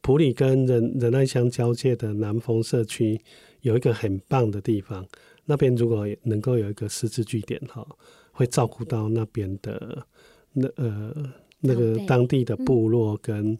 [0.00, 3.20] 普里跟仁仁爱乡交界的南丰社区
[3.60, 5.06] 有一个很棒的地方，
[5.44, 7.86] 那边如果能够有一个师资据点哈，
[8.32, 10.06] 会照顾到那边的
[10.52, 11.32] 那呃。
[11.64, 13.58] 那个当地的部落跟、嗯、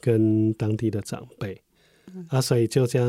[0.00, 1.62] 跟当地的长辈、
[2.12, 3.08] 嗯、啊，所以就这样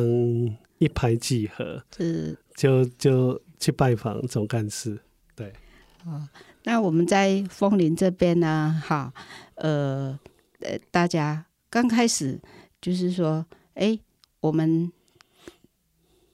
[0.77, 4.99] 一拍即合，是就就去拜访总干事。
[6.05, 6.29] 对，哦，
[6.63, 9.11] 那我们在枫林这边呢，哈，
[9.55, 10.17] 呃
[10.61, 12.39] 呃，大家刚开始
[12.79, 13.99] 就是说，哎，
[14.39, 14.91] 我们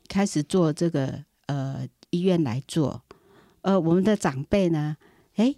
[0.08, 3.02] 开始做这个呃医院来做，
[3.62, 4.98] 呃，我们的长辈呢，
[5.36, 5.56] 哎。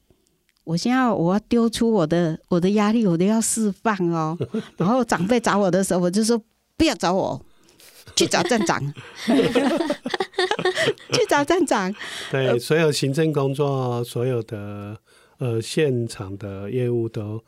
[0.66, 4.38] 我先要我要丢出我的我的压力，我都要释放哦。
[4.80, 6.42] 然后长辈找我的时候，我就说
[6.78, 7.46] 不要找我，
[8.16, 8.82] 去找站长，
[11.14, 11.94] 去找站长。
[12.32, 14.98] 对，所有行政工作，所有的
[15.38, 17.44] 呃现场的业务都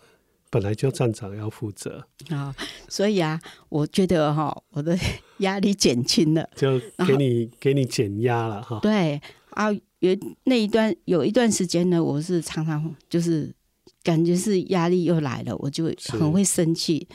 [0.49, 2.55] 本来就站长要负责啊。
[2.87, 4.97] 所以啊，我觉得哈，我的
[5.39, 8.79] 压力减轻了，就给你给你减压了哈。
[8.81, 9.21] 对
[9.51, 9.69] 啊。
[9.99, 13.51] 有那一段有一段时间呢，我是常常就是
[14.05, 17.05] 感觉是压力又来了，我就很会生气，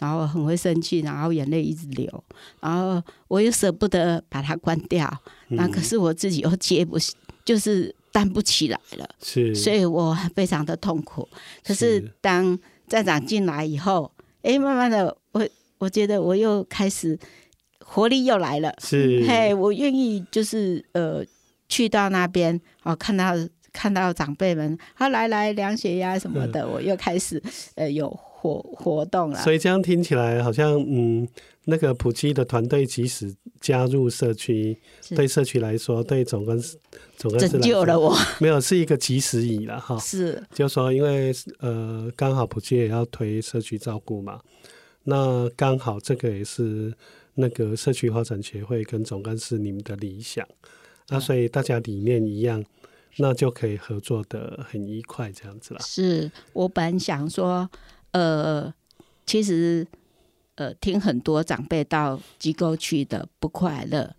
[0.00, 2.24] 然后很会生气，然后眼泪一直流，
[2.60, 5.08] 然后我又舍不得把它关掉，
[5.50, 6.98] 那可是我自己又接不，
[7.44, 11.26] 就是担不起来了，是，所以我非常的痛苦。
[11.64, 12.58] 可是当
[12.88, 14.10] 站长进来以后，
[14.42, 17.16] 哎，慢慢的，我我觉得我又开始
[17.78, 21.24] 活力又来了，是，嘿，我愿意就是呃。
[21.72, 23.32] 去到那边哦，看到
[23.72, 27.42] 看到长辈们，他、啊、来来量血压什么的，我又开始
[27.74, 29.40] 呃有活活动了。
[29.42, 31.28] 所以这样听起来好像嗯，
[31.64, 34.76] 那个普及的团队即使加入社区，
[35.10, 36.76] 对社区来说，对总干事
[37.16, 39.98] 总干事拯救了我，没有是一个及时雨了哈。
[39.98, 44.40] 是，就说因为呃刚好普及也要推社区照顾嘛，
[45.04, 46.92] 那刚好这个也是
[47.34, 50.46] 那个社区发展协会跟总干事你们的理想。
[51.08, 52.64] 那所以大家理念一样，
[53.16, 55.80] 那就可以合作的很愉快，这样子啦。
[55.84, 57.68] 是我本想说，
[58.12, 58.72] 呃，
[59.26, 59.86] 其实，
[60.54, 64.14] 呃，听很多长辈到机构去的不快乐。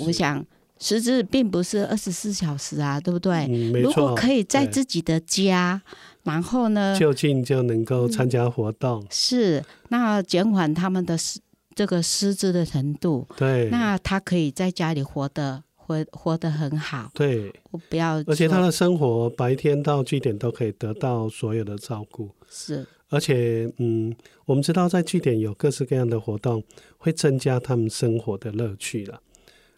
[0.00, 0.44] 我想，
[0.78, 3.46] 失智并不是二十四小时啊，对不对？
[3.48, 3.88] 嗯，没错。
[3.88, 5.80] 如果可以在自己的家，
[6.22, 11.40] 然后呢，就近就能够参加活动，嗯，是那减缓他们的失
[11.74, 13.26] 这个失智的程度。
[13.36, 15.62] 对，那他可以在家里活得。
[15.86, 24.14] 活活得很好，对，我不要，而且他的生活白天到据点都可以得到所有的照顾，是，而且嗯，
[24.46, 26.64] 我们知道在据点有各式各样的活动，
[26.96, 29.20] 会增加他们生活的乐趣了，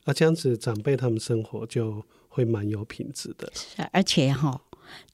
[0.04, 3.50] 啊，这样子长辈他们生活就会蛮有品质的，
[3.92, 4.60] 而且哈，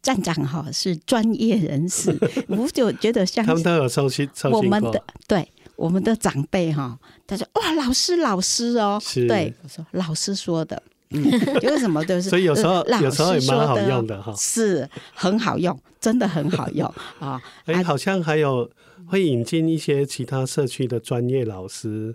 [0.03, 2.17] 站长哈是专业人士，
[2.49, 5.49] 我就觉得像他们都有操心操心过，我们的对。
[5.77, 10.81] 我们的长辈哈，他说哇，老师老师哦，是对，我说老师说的，
[11.11, 11.23] 嗯，
[11.63, 12.31] 为什么都是？
[12.31, 16.87] 所以有时候有时候也蛮好用的哈，是很好用，真的很好用
[17.19, 17.41] 啊！
[17.67, 18.71] 哎、欸，好像还有
[19.07, 22.15] 会引进一些其他社区的专业老师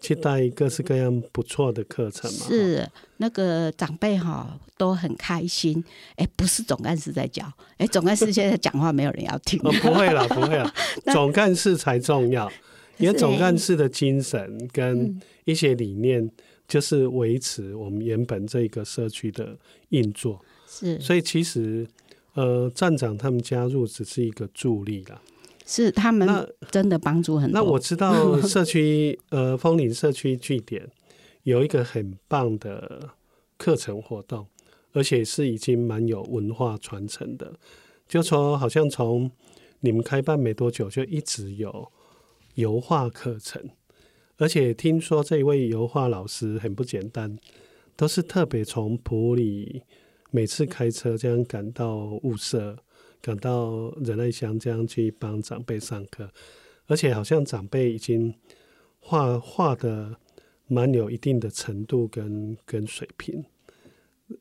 [0.00, 2.46] 去带各式各样不错的课程嘛。
[2.46, 5.82] 是那个长辈哈都很开心。
[6.10, 9.58] 哎、欸，不是总干事在教，哎、欸，总干事现在讲话没有人要听。
[9.64, 10.72] 哦，不会了，不会了，
[11.12, 12.50] 总干事才重要。
[12.98, 16.30] 因为总干事的精神跟一些理念，
[16.66, 19.56] 就是维持我们原本这个社区的
[19.90, 20.40] 运作。
[20.66, 21.86] 是，所以其实，
[22.34, 25.20] 呃，站长他们加入只是一个助力啦。
[25.64, 26.28] 是，他们
[26.70, 27.60] 真的帮助很多。
[27.60, 30.86] 那，那我知道 社区，呃，枫林社区据点
[31.44, 33.10] 有一个很棒的
[33.56, 34.46] 课程活动，
[34.92, 37.52] 而且是已经蛮有文化传承的。
[38.08, 39.30] 就说好像从
[39.80, 41.90] 你们开办没多久，就一直有。
[42.58, 43.70] 油画课程，
[44.36, 47.38] 而且听说这位油画老师很不简单，
[47.94, 49.84] 都是特别从普里
[50.32, 52.76] 每次开车这样赶到雾社，
[53.22, 56.28] 赶到仁爱乡这样去帮长辈上课，
[56.88, 58.34] 而且好像长辈已经
[58.98, 60.16] 画画的
[60.66, 63.44] 蛮有一定的程度跟跟水平，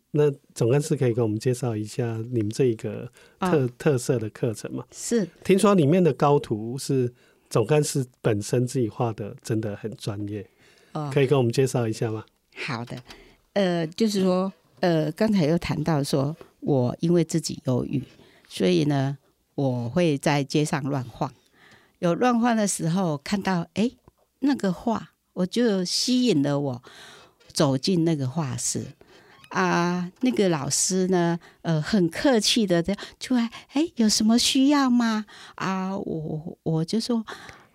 [0.10, 4.84] 那总干事可以给我们介绍一下你们这一个特、哦、特色的课程吗？
[4.92, 7.14] 是，听说里面的高徒是
[7.50, 10.50] 总干事本身自己画的，真的很专业。
[10.94, 12.26] 哦，可以跟我们介绍一下吗？
[12.56, 12.98] 好的，
[13.54, 18.04] 呃，就是说，呃，刚才又谈到说，我因为自己忧郁，
[18.50, 19.18] 所以呢，
[19.56, 21.32] 我会在街上乱晃。
[22.00, 23.92] 有乱晃的时候，看到哎，
[24.40, 26.84] 那个画，我就吸引了我
[27.54, 28.86] 走进那个画室。
[29.50, 35.26] 啊，那个老师呢，呃，很客气的这样出来，哎，有什么需要吗？
[35.56, 37.26] 啊，我我就说。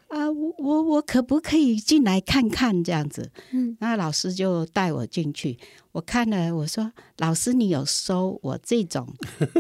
[0.09, 3.31] 啊，我我我可不可以进来看看这样子？
[3.53, 5.59] 嗯，那老师就带我进去，
[5.91, 9.09] 我看了，我说：“老师，你有收我这种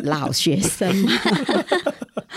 [0.03, 1.11] 老学生吗？”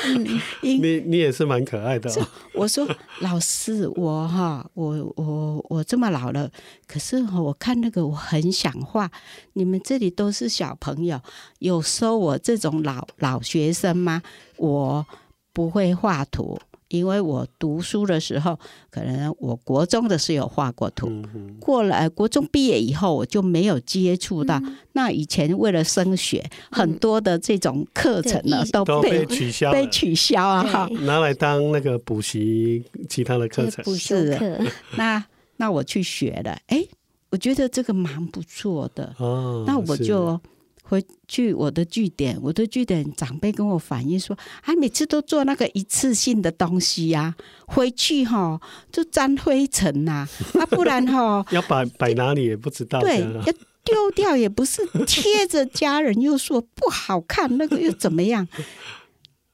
[0.04, 0.26] 嗯、
[0.62, 2.28] 你你也是蛮可爱的、哦。
[2.54, 2.88] 我说
[3.22, 6.50] ：“老师，我哈，我我我这么老了，
[6.88, 9.12] 可是我看那个我很想画。
[9.54, 11.20] 你们这里都是小朋友，
[11.60, 14.22] 有收我这种老老学生吗？
[14.58, 15.06] 我
[15.52, 16.60] 不会画图。”
[16.98, 18.58] 因为我读书的时候，
[18.90, 24.60] 可能我国中的时候有画过图，嗯、过了国中毕业以后，我就没有接触到。
[24.60, 30.64] 嗯、那以前为了升学，嗯、很多的这种课程呢，都被，都被取消，被取消啊！
[30.64, 33.84] 哈，拿来当那个补习其他的课程。
[33.96, 34.60] 是，
[34.98, 35.24] 那
[35.58, 36.86] 那我去学了，哎，
[37.30, 39.14] 我觉得这个蛮不错的。
[39.20, 40.40] 哦，那我就。
[40.88, 48.62] 回去我的据点，我的据点长辈跟我反映说，啊，每次都做那个一次性的东西呀、啊， 回去哈
[48.92, 50.28] 就沾灰尘呐，
[50.60, 58.48] 啊，不然哈 要摆摆哪里也不知道，对，要丢掉也不是，贴着家人又说不好看，那个又怎么样？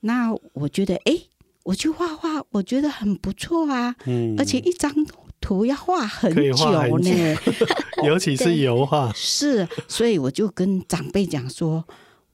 [0.02, 1.18] 那我觉得，哎，
[1.64, 4.94] 我去画画，我觉得很不错啊，嗯，而且一张。
[5.42, 7.38] 图要画很久呢，
[8.06, 9.12] 尤其是油画。
[9.14, 11.84] 是，所以我就跟长辈讲说，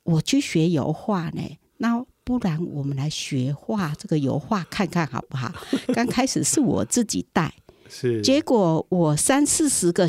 [0.03, 1.41] 我去学油画呢。
[1.77, 5.51] 那不然我们来学画这个油画看看好不好？
[5.95, 7.53] 刚开始是我自己带，
[7.89, 10.07] 是，结果我三四十个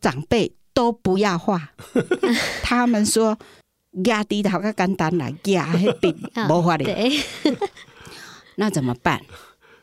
[0.00, 1.70] 长辈都不要画，
[2.62, 3.38] 他们说
[4.04, 6.14] 压低的好个简单来压那边
[6.48, 6.84] 没画的，
[8.56, 9.22] 那怎么办？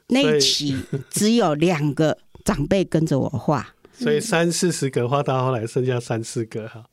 [0.08, 0.76] 那一期
[1.10, 2.18] 只有两个。
[2.44, 6.86] 长辈跟着我画，所以三四十个画到后来剩下三四个哈，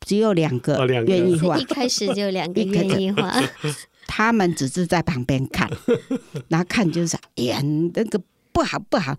[0.00, 1.58] 只有两个愿意画。
[1.58, 3.32] 一开始就两个愿意画，
[4.06, 5.70] 他们只是在旁边看，
[6.48, 7.60] 然后看就是哎呀，
[7.94, 8.20] 那个
[8.52, 9.16] 不好不好，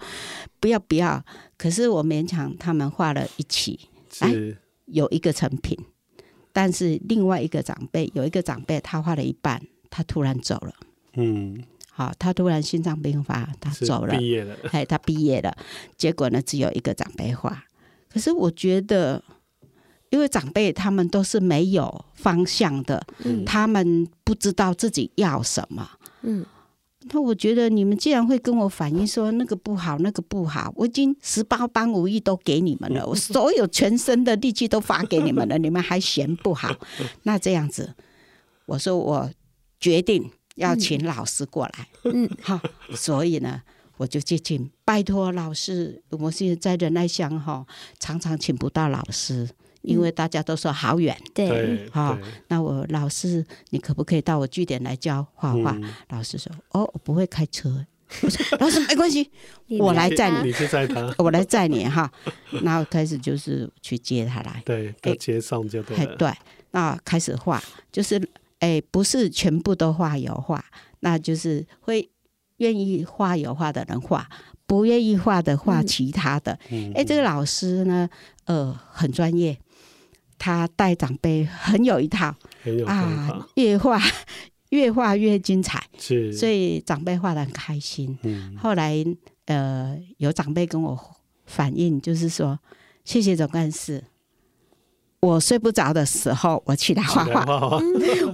[0.59, 1.23] 不要不要。
[1.57, 3.79] 可是我勉强他们画了一起，
[4.19, 4.31] 哎，
[4.85, 5.77] 有一个成品。
[6.53, 10.73] 但是另外一个长辈有一个长辈，他画了一半，他突然走了。
[11.13, 11.63] 嗯。
[11.97, 14.15] 好，他突然心脏病发，他走了。
[14.15, 15.51] 毕业了， 哎，他毕业了。
[15.97, 17.63] 结果呢，只有一个长辈画。
[18.07, 19.23] 可是我觉得，
[20.11, 25.89] 因为长辈他们都是没有方向的，嗯，他们不知道自己要什么。
[26.21, 26.45] 嗯，
[27.11, 36.75] 那我觉得你们既然会跟我反映说那个不好，那个不好，我已经十八般武艺都给你们了， 我所有全身的力气都发给你们了，你们还嫌不好？
[37.23, 37.95] 那这样子，
[38.67, 39.31] 我说我
[39.79, 40.29] 决定。
[40.57, 42.59] 要请老师过来，嗯，好，
[42.95, 43.61] 所以呢，
[43.97, 47.65] 我就接近，拜托老师，我现在在仁爱乡哈，
[47.99, 49.47] 常常请不到老师，
[49.83, 55.77] 因为大家都说好远，对，好，那我老师，你可不可以到我据点来教画画？
[56.09, 57.85] 老师说，哦，我不会开车，
[58.23, 59.29] 我说老师没关系，
[59.79, 62.11] 我来载你，你去载他，我来载你哈，
[62.63, 66.33] 然后开始就是去接他来，对，到接送就对了，对，
[66.71, 68.19] 那开始画就是。
[68.59, 70.63] 哎，不是全部都画油画，
[71.01, 72.09] 那就是会
[72.57, 74.27] 愿意画油画的人画，
[74.65, 76.57] 不愿意画的画其他的。
[76.71, 78.09] 嗯、哎，这个老师呢，
[78.45, 79.57] 呃，很专业，
[80.37, 84.01] 他带长辈很有一套，很有啊，越画
[84.69, 88.17] 越画越精彩，是，所以长辈画得很开心。
[88.23, 89.05] 嗯、后来
[89.45, 90.99] 呃，有长辈跟我
[91.45, 92.59] 反映，就是说，
[93.05, 94.03] 谢谢总干事。
[95.21, 97.79] 我睡不着的时候，我起来画画。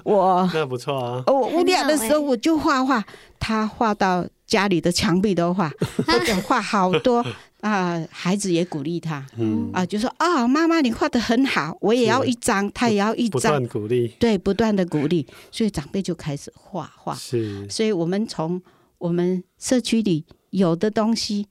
[0.04, 1.24] 我 那不错啊。
[1.28, 3.04] 我无聊的时候，我就画画。
[3.40, 5.72] 他画到家里的墙壁都画，
[6.46, 7.26] 画好多
[7.62, 8.06] 啊。
[8.10, 13.32] 孩子也鼓励他，嗯啊，就说啊，妈妈你画的很好，我也要一张，他也要一张。
[13.32, 17.16] 不断鼓励，对，不断的鼓励，所以长辈就开始画画。
[17.16, 18.62] 是，所以我们从
[18.98, 21.48] 我们社区里有的东西，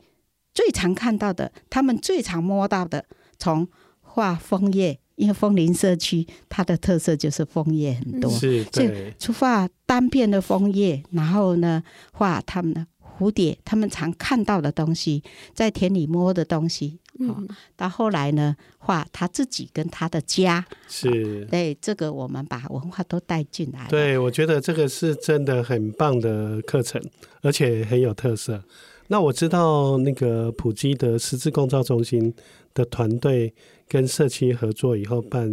[0.54, 3.04] 最常看到的，他们最常摸到的，
[3.38, 3.68] 从
[4.00, 4.98] 画枫叶。
[5.22, 11.80] 因为枫林社区，它的特色就是枫叶很多，是，所以出画单片的枫叶，然后呢，
[12.12, 15.22] 画他们的蝴蝶，他们常看到的东西，
[15.54, 17.46] 在田里摸的东西，嗯，
[17.76, 23.86] 到后来呢，画他自己跟他的家是，对这个我们把文化都带进来。
[23.88, 27.00] 对，我觉得这个是真的很棒的课程，
[27.42, 28.64] 而且很有特色。
[29.12, 32.32] 那我知道那个普基的十字共造中心
[32.72, 33.52] 的团队
[33.86, 35.46] 跟社区合作以后办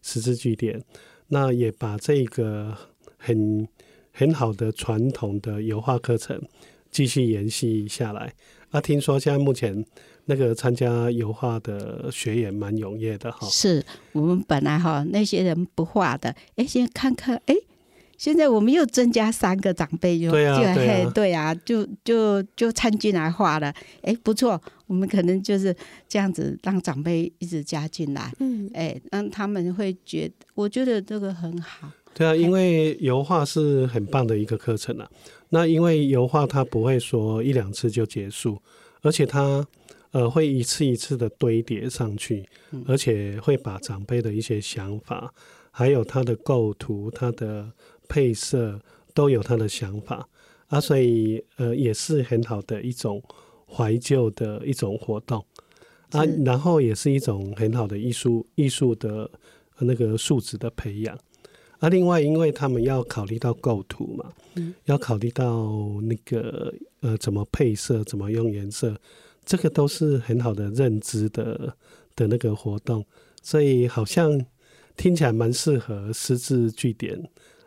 [0.00, 0.80] 十字据点，
[1.26, 2.72] 那也把这个
[3.18, 3.66] 很
[4.12, 6.40] 很好的传统的油画课程
[6.92, 8.32] 继续延续下来。
[8.70, 9.84] 啊，听说现在目前
[10.26, 13.48] 那个参加油画的学员蛮踊跃的哈。
[13.48, 17.56] 是我们本来哈那些人不画的，哎，先看看，哎，
[18.20, 25.74] 现在我们又增加三个长辈，就对啊，就对啊，对啊，就就就参进来画了，哎，不错，我们可能就是
[26.06, 31.90] 这样子让长辈一直加进来，嗯，哎，让他们会觉得，我觉得这个很好。
[32.12, 35.10] 对啊，因为油画是很棒的一个课程啊。
[35.48, 38.60] 那因为油画它不会说一两次就结束，
[39.00, 39.66] 而且它
[40.10, 42.46] 呃会一次一次的堆叠上去，
[42.86, 45.32] 而且会把长辈的一些想法，
[45.70, 47.72] 还有他的构图、他的
[48.10, 48.78] 配色
[49.14, 50.28] 都有他的想法。
[50.66, 53.22] 啊，所以呃也是很好的一种
[53.66, 55.44] 怀旧的一种活动。
[56.10, 59.30] 啊，然后也是一种很好的艺术艺术的
[59.78, 61.16] 那个素质的培养。
[61.78, 68.94] 啊，另外，因为他们要考虑到构图嘛，嗯、要考虑到那个呃怎么配色，怎么用颜色，
[69.46, 71.74] 这个都是很好的认知的
[72.14, 73.04] 的那个活动，
[73.42, 74.44] 所以好像
[74.96, 77.18] 听起来蛮适合十字据点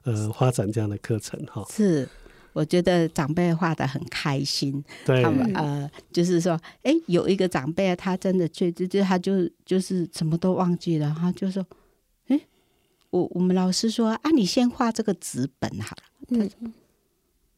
[0.04, 1.66] 呃发展这样的课程哈。
[1.70, 2.08] 是，
[2.54, 11.66] 我觉得长辈画的很开心，对，他们呃就是说，哎、欸，有一个长辈他真的最就就他就就是什么都忘记了，他就说。
[12.28, 12.40] 哎
[13.10, 16.04] 我我们老师说啊，你先画这个纸本好了。
[16.30, 16.74] 他说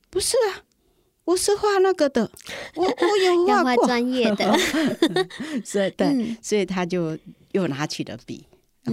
[0.10, 0.60] 不是啊，
[1.24, 2.30] 我是画那个的，
[2.76, 4.54] 我我有画过专业的，
[5.64, 7.18] 所以对，嗯、所以他就
[7.54, 8.46] 又拿起了笔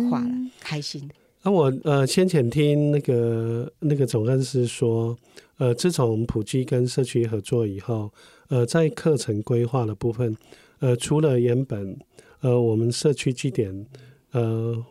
[0.08, 1.10] 画了，嗯、开心。
[1.42, 5.16] 那、我呃先前听那个那个总干事说，
[5.58, 8.12] 呃，自从普基跟社区合作以后，
[8.48, 10.36] 呃，在课程规划的部分，
[10.80, 11.96] 呃，除了原本
[12.40, 13.86] 呃我们社区据点
[14.32, 14.84] 呃。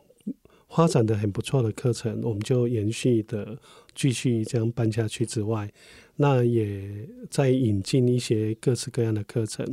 [0.73, 3.57] 发展的很不错的课程，我们就延续的
[3.93, 5.69] 继续这样办下去之外，
[6.15, 9.67] 那也在引进一些各式各样的课程，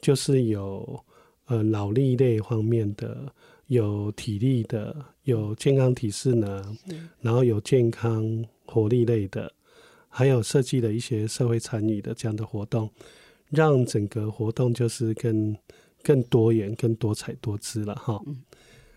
[0.00, 1.04] 就是有
[1.46, 3.32] 呃脑力类方面的，
[3.68, 4.94] 有体力的，
[5.24, 6.76] 有健康体适能，
[7.20, 9.50] 然后有健康活力类的，
[10.08, 12.90] 还有设计的一些社会参与的这样的活动，
[13.50, 15.56] 让整个活动就是更
[16.02, 18.20] 更多元、更多彩多姿了哈。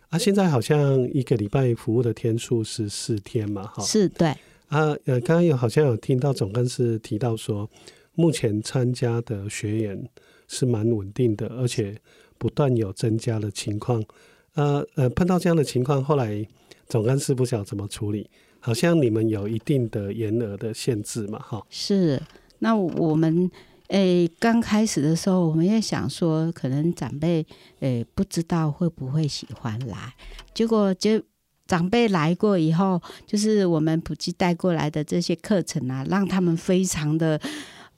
[0.10, 4.30] 啊，现在好像一个礼拜服务的天数是四天嘛，哈，是对。
[4.70, 7.70] 啊，呃，刚刚有好像有听到总干事提到说，
[8.16, 10.10] 目前参加的学员
[10.48, 11.98] 是蛮稳定的，而且
[12.38, 14.02] 不断有增加的情况。
[14.56, 16.46] 呃呃，碰到这样的情况，后来
[16.88, 18.30] 总干事不晓得怎么处理，
[18.60, 21.62] 好像你们有一定的言额的限制嘛，哈。
[21.70, 22.22] 是，
[22.60, 23.50] 那我们。
[23.94, 27.46] 诶，刚开始的时候，我们也想说，可能长辈
[27.82, 30.16] 诶不知道会不会喜欢来，
[30.54, 31.22] 结果就
[31.68, 37.38] 长辈来过以后，就是我们普及带过来的这些课程啊，让他们非常的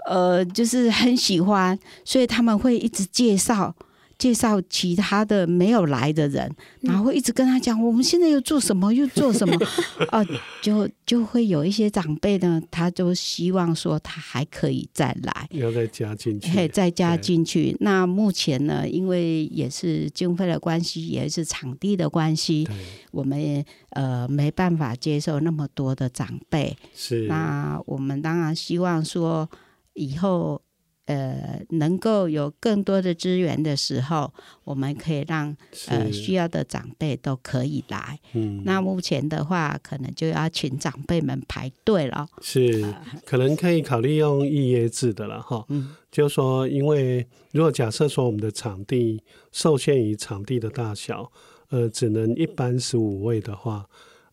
[0.07, 3.75] 呃，就是很喜欢，所以他们会一直介绍。
[4.23, 6.49] 介绍其他的没有来的人，
[6.79, 9.53] 然后会一直跟他讲，我们现在又做什么，又做什么，
[10.13, 10.25] 哦，
[10.61, 17.75] 就就会有一些长辈呢，他就希望说他还可以再来，要再加进去，嘿，再加进去。
[17.81, 22.65] 那目前呢，因为也是经费的关系，也是场地的关系，
[23.11, 26.73] 我们也呃没办法接受那么多的长辈。
[26.95, 29.49] 是，那我们当然希望说
[29.95, 30.61] 以后。
[31.05, 34.33] 呃，能够有更多的资源的时候，
[34.63, 35.55] 我们可以让
[35.87, 38.17] 呃需要的长辈都可以来。
[38.31, 42.25] 嗯，那目前的话，可能就要请长辈们排队了。
[42.41, 42.93] 是，
[43.25, 45.65] 可能可以考虑用预约制的了哈。
[45.67, 51.29] 嗯，就是说，因为如果假设说我们的场地受限于场地的大小，
[51.69, 53.85] 呃，只能一般十五位的话，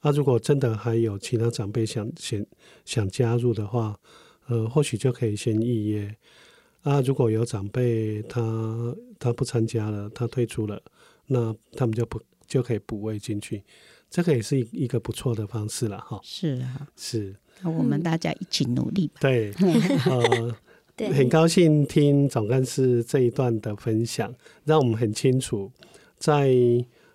[0.03, 2.47] 那、啊、如果真的还有其他长辈想想
[2.85, 3.97] 想加入的话，
[4.47, 6.15] 呃，或许就可以先预约。
[6.83, 10.81] 啊，如果有长辈他他不参加了，他退出了，
[11.27, 13.63] 那他们就不就可以补位进去，
[14.09, 16.19] 这个也是一一个不错的方式了哈。
[16.23, 19.15] 是啊，是，那我们大家一起努力吧。
[19.21, 19.53] 对，
[20.07, 20.57] 呃，
[20.97, 25.71] 对很高兴听总干事这一段的分享，让我们很清楚
[26.19, 26.51] 在，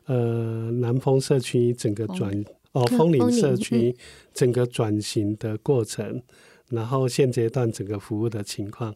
[0.05, 3.95] 呃南丰社区整个转哦丰林社区
[4.31, 6.21] 整个转型的过程，
[6.69, 8.95] 然后现阶段整个服务的情况。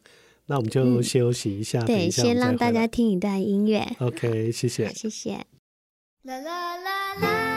[0.49, 3.87] 那我们就休息一下，嗯、对，先让大家听一段音乐。
[3.99, 5.45] OK，谢谢，谢谢。
[6.23, 7.48] 啦啦啦啦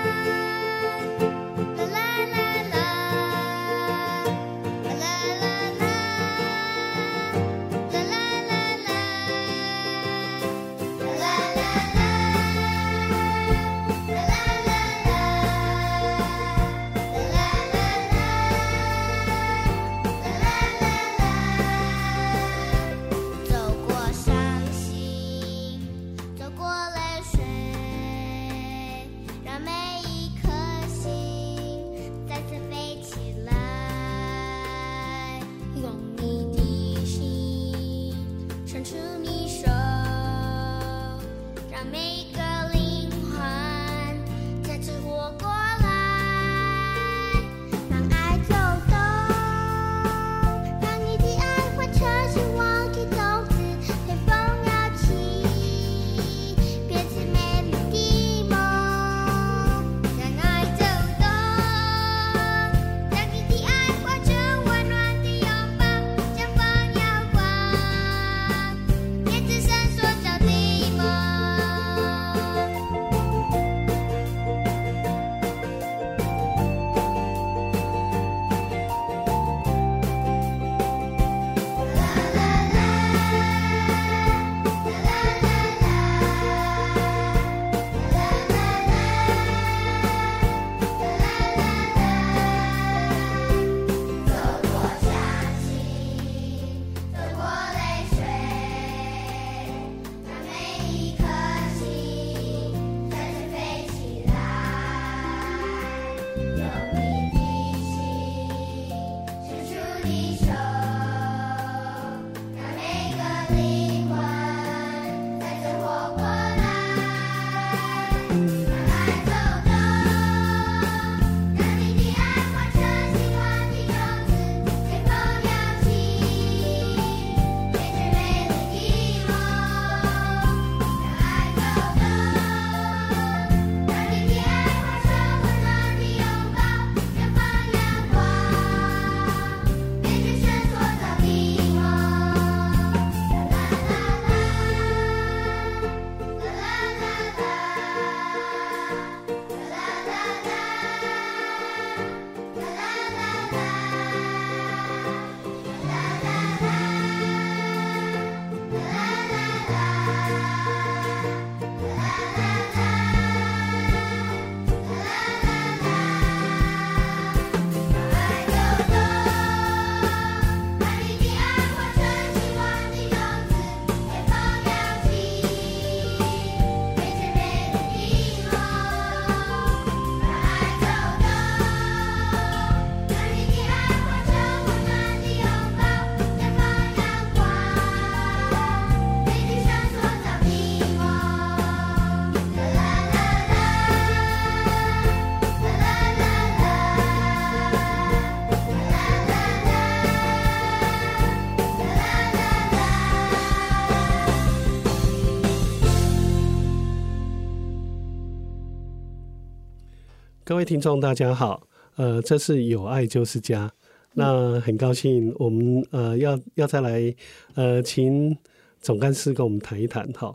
[210.62, 211.60] 位听众，大家好。
[211.96, 213.68] 呃，这是有爱就是家。
[214.12, 217.12] 那很高兴，我们呃要要再来
[217.54, 218.36] 呃，请
[218.80, 220.32] 总干事跟我们谈一谈哈。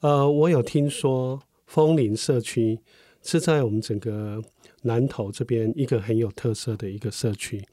[0.00, 2.78] 呃，我有听说枫林社区
[3.22, 4.42] 是在我们整个
[4.82, 7.64] 南投这边一个很有特色的一个社区。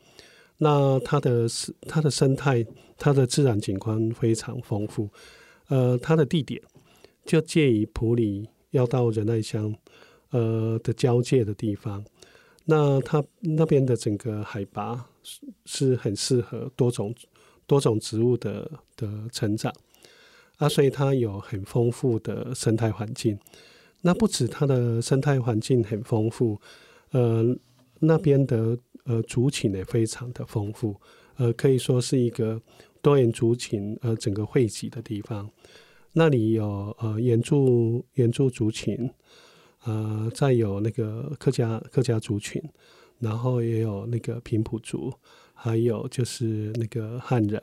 [0.59, 1.45] 那它的
[1.89, 2.65] 它的生态、
[2.97, 5.09] 它的自然景观非常丰富。
[5.67, 6.61] 呃，它的地点
[7.25, 9.75] 就介于埔里要到仁爱乡。
[10.31, 12.03] 呃的交界的地方，
[12.65, 15.07] 那它那边的整个海拔
[15.65, 17.15] 是很适合多种
[17.65, 19.73] 多种植物的的成长
[20.57, 23.39] 啊，所以它有很丰富的生态环境。
[24.01, 26.59] 那不止它的生态环境很丰富，
[27.11, 27.43] 呃，
[27.99, 30.95] 那边的呃族群也非常的丰富，
[31.37, 32.61] 呃，可以说是一个
[33.01, 35.49] 多元族群呃整个汇集的地方。
[36.13, 39.09] 那里有呃原住原住族群。
[39.87, 42.61] 呃，再有那个客家客家族群，
[43.19, 45.13] 然后也有那个平埔族，
[45.53, 47.61] 还有就是那个汉人，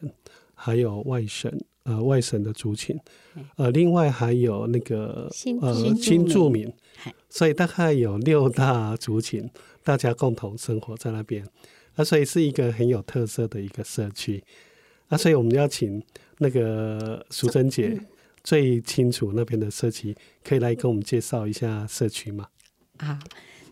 [0.55, 1.53] 还有外省
[1.83, 2.99] 呃外省的族群，
[3.57, 5.29] 呃，另外还有那个
[5.61, 6.73] 呃新住民，
[7.29, 9.47] 所以大概有六大族群，
[9.83, 11.47] 大家共同生活在那边，
[11.95, 14.43] 啊，所以是一个很有特色的一个社区，
[15.09, 16.03] 啊，所以我们要请
[16.39, 18.01] 那个淑珍姐
[18.45, 20.15] 最清楚那边的社区，
[20.45, 22.47] 可以来跟我们介绍一下社区吗？
[22.99, 23.19] 啊，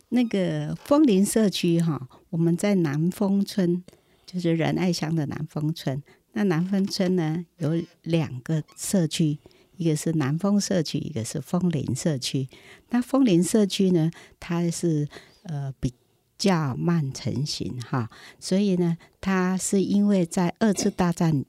[0.09, 3.85] 那个枫林社区哈，我们在南丰村，
[4.27, 6.03] 就是仁爱乡的南丰村。
[6.33, 9.39] 那南丰村呢，有两个社区，
[9.77, 12.49] 一个是南丰社区，一个是枫林社区。
[12.89, 14.11] 那枫林社区呢，
[14.41, 15.07] 它是
[15.43, 15.93] 呃比
[16.39, 18.09] 较慢成型哈，
[18.41, 21.45] 所以呢，它是因为在二次大战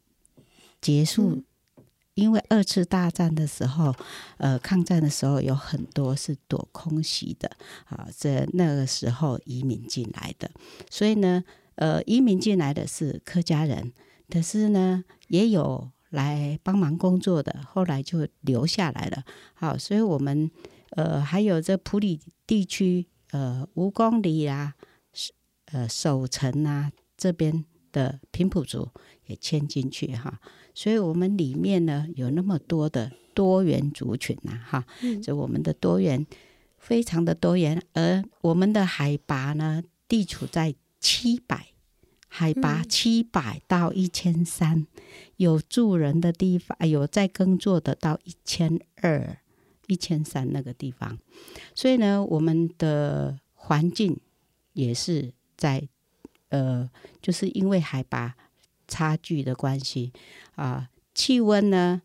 [0.82, 1.42] 结束，
[2.16, 3.94] 因为二次大战的时候，
[4.38, 7.50] 呃，抗战的时候有很多是躲空袭的
[7.86, 10.50] 啊，在那个时候移民进来的，
[10.90, 11.44] 所以呢，
[11.76, 13.92] 呃，移民进来的是客家人。
[14.30, 19.24] 可是呢，也有来帮忙工作的，后来就留下来了。
[19.54, 20.50] 好，所以我们
[20.92, 24.76] 呃还有这普里地区呃五公里啊，
[25.72, 28.90] 呃守城啊这边的平埔族
[29.26, 30.40] 也迁进去哈。
[30.74, 34.86] 所以我们里面呢有那么多的多元族群呐哈，
[35.24, 36.26] 所以我们的多元
[36.78, 41.68] 非常的多元，而我们的海拔呢地处在七百。
[42.36, 44.88] 海拔七百到一千三，
[45.38, 49.38] 有住人的地方，有在耕作的到一千二、
[49.86, 51.20] 一千三那个地方，
[51.76, 54.20] 所以呢，我们的环境
[54.74, 55.88] 也是在
[56.50, 56.90] 呃，
[57.22, 58.36] 就是因为海拔
[58.88, 60.12] 差距的关系。
[60.56, 62.02] 啊，气温呢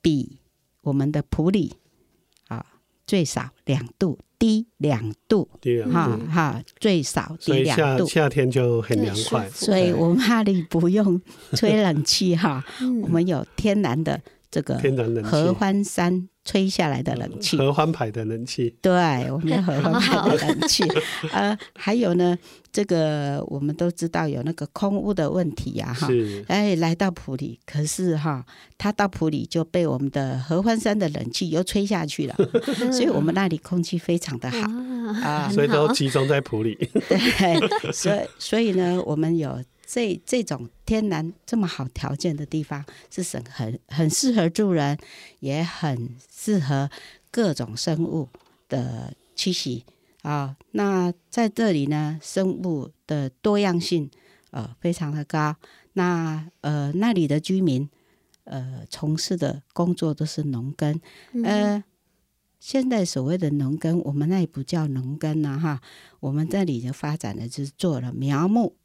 [0.00, 0.38] 比
[0.82, 1.74] 我们的普里
[2.48, 2.64] 啊
[3.06, 4.18] 最少两度。
[4.40, 5.50] 低两度，
[5.92, 8.08] 哈哈，最少低两度。
[8.08, 11.20] 夏天就很凉快，所以我们那里不用
[11.52, 12.64] 吹冷气哈，
[13.02, 14.18] 我们有天然的
[14.50, 14.80] 这个
[15.22, 18.74] 合欢山吹下来的冷气，合欢牌的冷气。
[18.82, 18.92] 对，
[19.30, 20.82] 我们有合欢牌的冷气。
[21.30, 22.36] 呃，还有呢，
[22.72, 26.08] 这个我们都知道有那个空屋的问题呀，哈。
[26.48, 28.44] 哎，来到埔里，可是哈，
[28.76, 32.34] 他到埔里就被我们的合欢山的冷气又吹下去了，
[32.90, 34.58] 所以我们那里空气非常的好
[35.22, 36.74] 啊，所以都集中在埔里。
[37.08, 39.62] 对，所以所以呢，我们有。
[39.92, 44.96] 这这种天然这么好条件的地方，是很很很适合住人，
[45.40, 46.88] 也很适合
[47.32, 48.28] 各种生物
[48.68, 49.84] 的栖息
[50.22, 50.56] 啊。
[50.70, 54.08] 那在这里呢，生物的多样性
[54.52, 55.56] 呃非常的高。
[55.94, 57.90] 那呃那里的居民
[58.44, 61.00] 呃从事的工作都是农耕，
[61.42, 61.82] 呃
[62.60, 65.80] 现在所谓的农耕，我们那里不叫农耕了哈，
[66.20, 68.76] 我们这里就发展的就是做了苗木。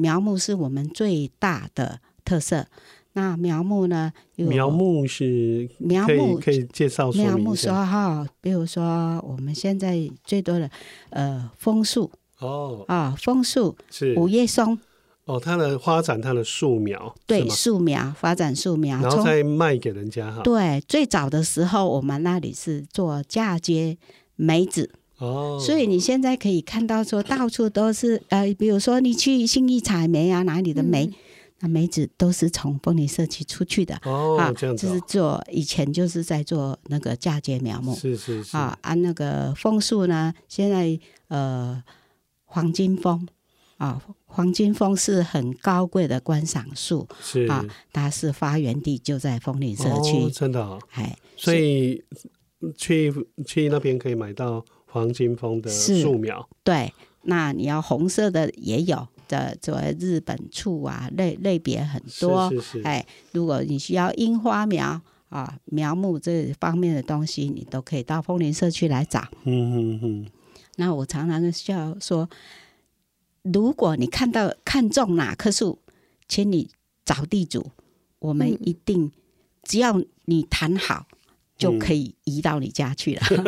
[0.00, 2.66] 苗木是我们最大的特色。
[3.12, 4.12] 那苗木呢？
[4.36, 10.70] 苗木是苗木可以介绍苗木说哈，比如说我们现在最多的
[11.10, 14.78] 呃枫树哦啊枫树是五叶松
[15.24, 20.42] 哦，它的发展它的树苗对树苗发展树苗，然后再卖给人家哈。
[20.42, 23.98] 对，最早的时候我们那里是做嫁接
[24.36, 24.88] 梅子。
[25.20, 31.14] 哦，所以你现在可以看到说到处都是呃，比如说你去信义采煤啊，哪里的煤，嗯、
[31.60, 34.00] 那梅子都是从枫林社区出去的。
[34.04, 38.56] 哦，啊、这样子、哦，就是做以前就是在做那个嫁接苗木，是是是。
[38.56, 40.98] 啊，按那个枫树呢，现在
[41.28, 41.84] 呃
[42.46, 43.28] 黄金枫。
[43.76, 47.46] 啊，黄金枫是很高贵的观赏树，是。
[47.46, 52.02] 啊，它是发源地就在枫林社区、哦，真的、哦，哎，所以
[52.76, 53.12] 去
[53.46, 54.64] 去那边可以买到。
[54.90, 62.50] 黄金枫的树苗，对，那你要红色的也有的，作为日本醋啊，类类别很多。
[62.50, 62.82] 是是是。
[62.82, 69.20] 哎，如果你需要樱花苗啊，苗木这方面的东西，你都可以到枫林社区来找。
[69.44, 70.26] 嗯嗯嗯。
[70.76, 72.28] 那我常常需要说，
[73.42, 75.78] 如果你看到看中哪棵树，
[76.26, 76.68] 请你
[77.04, 77.70] 找地主，
[78.18, 79.12] 我们一定、嗯、
[79.62, 81.06] 只要你谈好。
[81.60, 83.22] 就可以移到你家去了。
[83.28, 83.44] 嗯、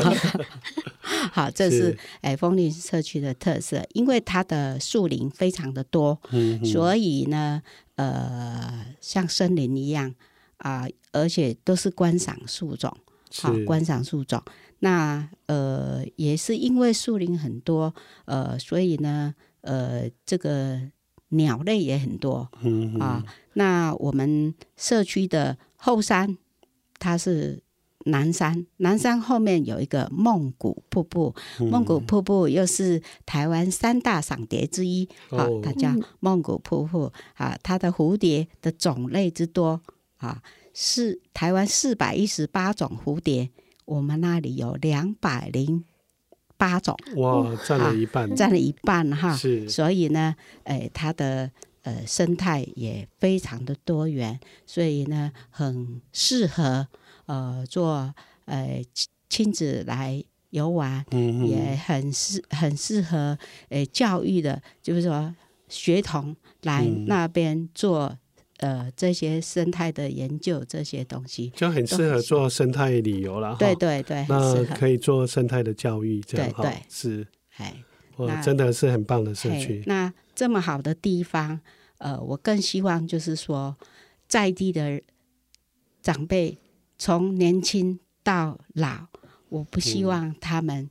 [1.32, 7.62] 好，这是哎枫林社区的特色，因为它的树林非常的多，嗯、所以呢，
[7.96, 10.14] 呃，像森林一样
[10.58, 12.94] 啊、呃，而且都是观赏树种，
[13.40, 14.42] 好观赏树种。
[14.80, 17.94] 那呃，也是因为树林很多，
[18.26, 20.78] 呃，所以呢，呃，这个
[21.28, 23.24] 鸟类也很多，嗯啊。
[23.54, 26.36] 那我们社区的后山，
[26.98, 27.62] 它是。
[28.04, 39.80] 南山，南山后面有一个梦谷瀑布，梦谷瀑布又是台湾三大赏蝶之一，啊、哦，它叫梦谷瀑布啊，它的蝴蝶的种类之多
[40.16, 40.42] 啊，
[40.74, 43.50] 是台湾四百一十八种蝴蝶，
[43.84, 45.84] 我们那里有两百零
[46.56, 50.34] 八种，哇，占了一半，占了一半哈，是，所以呢，
[50.64, 51.50] 哎，它的
[51.82, 56.88] 呃生态也非常的多元，所以呢很适合
[57.32, 58.14] 呃做
[58.44, 58.84] 呃
[59.28, 63.38] 亲子来游玩，嗯，也很适很适合
[63.70, 65.34] 呃教育的，就是说
[65.68, 68.18] 学童来那边做。
[68.58, 73.56] 呃，这些生态的研究，这些东西就很适合做生态旅游了。
[73.58, 76.62] 对对对，那可以做生态的教育，这样哈。
[76.62, 77.26] 对，是，
[77.56, 77.74] 哎，
[78.14, 79.82] 我真的是很棒的社区。
[79.86, 81.58] 那这么好的地方，
[81.98, 83.76] 呃，我更希望就是说，
[84.28, 85.02] 在地的
[86.00, 86.56] 长辈
[86.98, 89.06] 从年轻到老，
[89.48, 90.88] 我不希望他们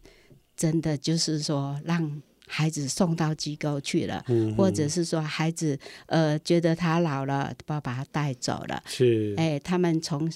[0.56, 2.22] 真的就是说让。
[2.54, 8.84] 孩子送到机构去了，嗯、或者是说孩子呃觉得他老了，爸把他带走了。
[8.86, 10.30] 是，哎，他们从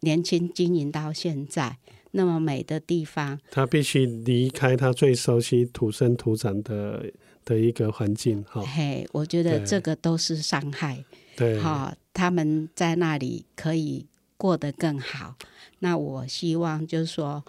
[0.00, 1.78] 年轻经营到现在
[2.10, 7.08] 那么美的地方，他必须离开他最熟悉土生土长的
[7.44, 8.42] 的一个环境。
[8.42, 11.04] 哈，嘿，我觉得这个都是伤害。
[11.36, 14.04] 对，哈，他们在那里可以
[14.40, 15.36] 过得更好。
[15.80, 17.44] 那我希望就是说，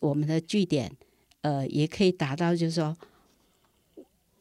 [0.00, 0.92] 我们的据点
[1.40, 2.94] 呃也可以达到，就是说。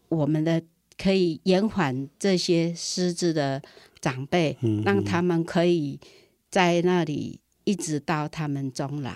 [0.10, 0.64] 我们的
[0.98, 3.62] 可以延缓这些失智的
[4.00, 6.00] 长辈，嗯嗯，让他们可以
[6.50, 9.12] 在那里一直到他们终老。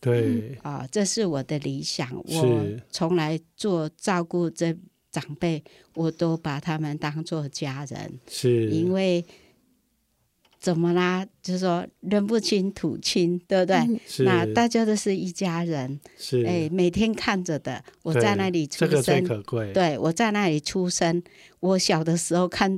[0.00, 2.10] 对，啊、这是我的理想。
[2.24, 4.74] 我从来做照顾这
[5.12, 5.62] 长辈，
[5.94, 8.18] 我都把他们当做家人。
[8.26, 9.22] 是，因为。
[10.60, 11.26] 怎么啦？
[11.40, 14.00] 就是说人不亲土亲，对不对？
[14.26, 15.98] 那大家都是一家人。
[16.18, 19.72] 是，哎，每天看着的，我在那里出生，这个最可贵。
[19.72, 21.22] 对，我在那里出生，
[21.60, 22.76] 我小的时候看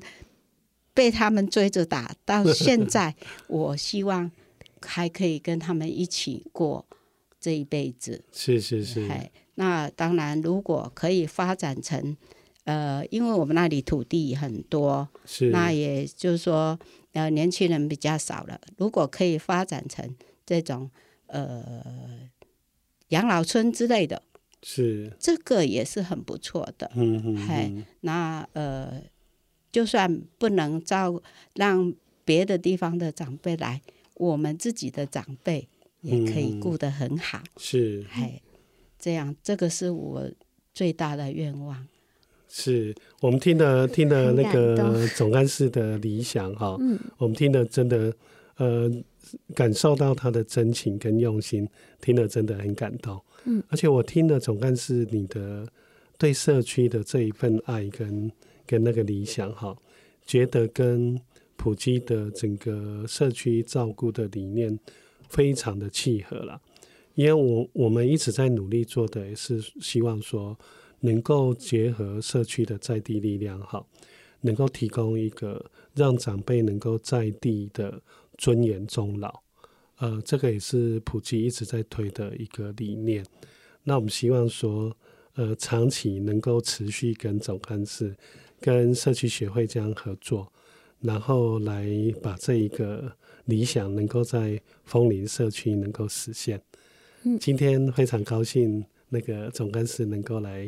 [0.95, 3.17] 被他们追着打，到现在，
[3.49, 4.31] 我希望
[4.81, 6.87] 还可以跟他们一起过
[7.41, 8.23] 这一辈子。
[8.31, 9.09] 是是是。
[9.09, 12.17] 哎，那当然，如果可以发展成，
[12.63, 16.79] 呃，因为我们那里土地很多，是，那也就是说。
[17.13, 18.61] 呃，年轻人比较少了。
[18.77, 20.91] 如果可以发展成这种
[21.27, 22.31] 呃
[23.09, 24.23] 养老村之类的，
[24.63, 26.91] 是这个也是很不错的。
[26.95, 29.03] 嗯嗯，嘿，那呃，
[29.71, 31.21] 就算不能招
[31.55, 31.93] 让
[32.25, 33.83] 别的地方的长辈来，
[34.15, 35.69] 我们自己的长辈
[36.01, 37.39] 也可以顾得很好。
[37.39, 38.43] 嗯、是，嘿，
[38.99, 40.31] 这样这个是我
[40.73, 41.87] 最大的愿望。
[42.55, 48.15] 是我们听了 听了那个 总干事的理想哈，嗯，我们听了真的
[48.59, 48.91] 呃
[49.55, 51.67] 感受到他的真情跟用心，
[52.03, 55.67] 听了真的很感动，嗯，而且我听了总干事你的
[56.19, 58.31] 对社区的这一份爱跟
[58.67, 59.75] 跟那个理想哈，
[60.27, 61.19] 觉得跟
[61.57, 64.79] 普基的整个社区照顾的理念
[65.31, 66.61] 非常的契合了，
[67.15, 70.55] 因为我我们一直在努力做的也是希望说。
[71.05, 73.85] 能够结合社区的在地力量，好，
[74.41, 78.01] 能够提供一个让长辈能够在地的
[78.39, 79.43] 尊严终老，
[79.99, 83.27] 呃，这个也是普及一直在推的一个理念。
[83.83, 84.97] 那我们希望说，
[85.35, 88.17] 呃，长期能够持续跟总干事、
[88.61, 90.53] 跟社区协会这样合作，
[91.01, 91.85] 然后来
[92.23, 93.13] 把这一个
[93.47, 96.63] 理想能够在枫林社区能够实现。
[97.25, 98.85] 嗯，今天非常高兴。
[99.13, 100.67] 那个总干事能够来，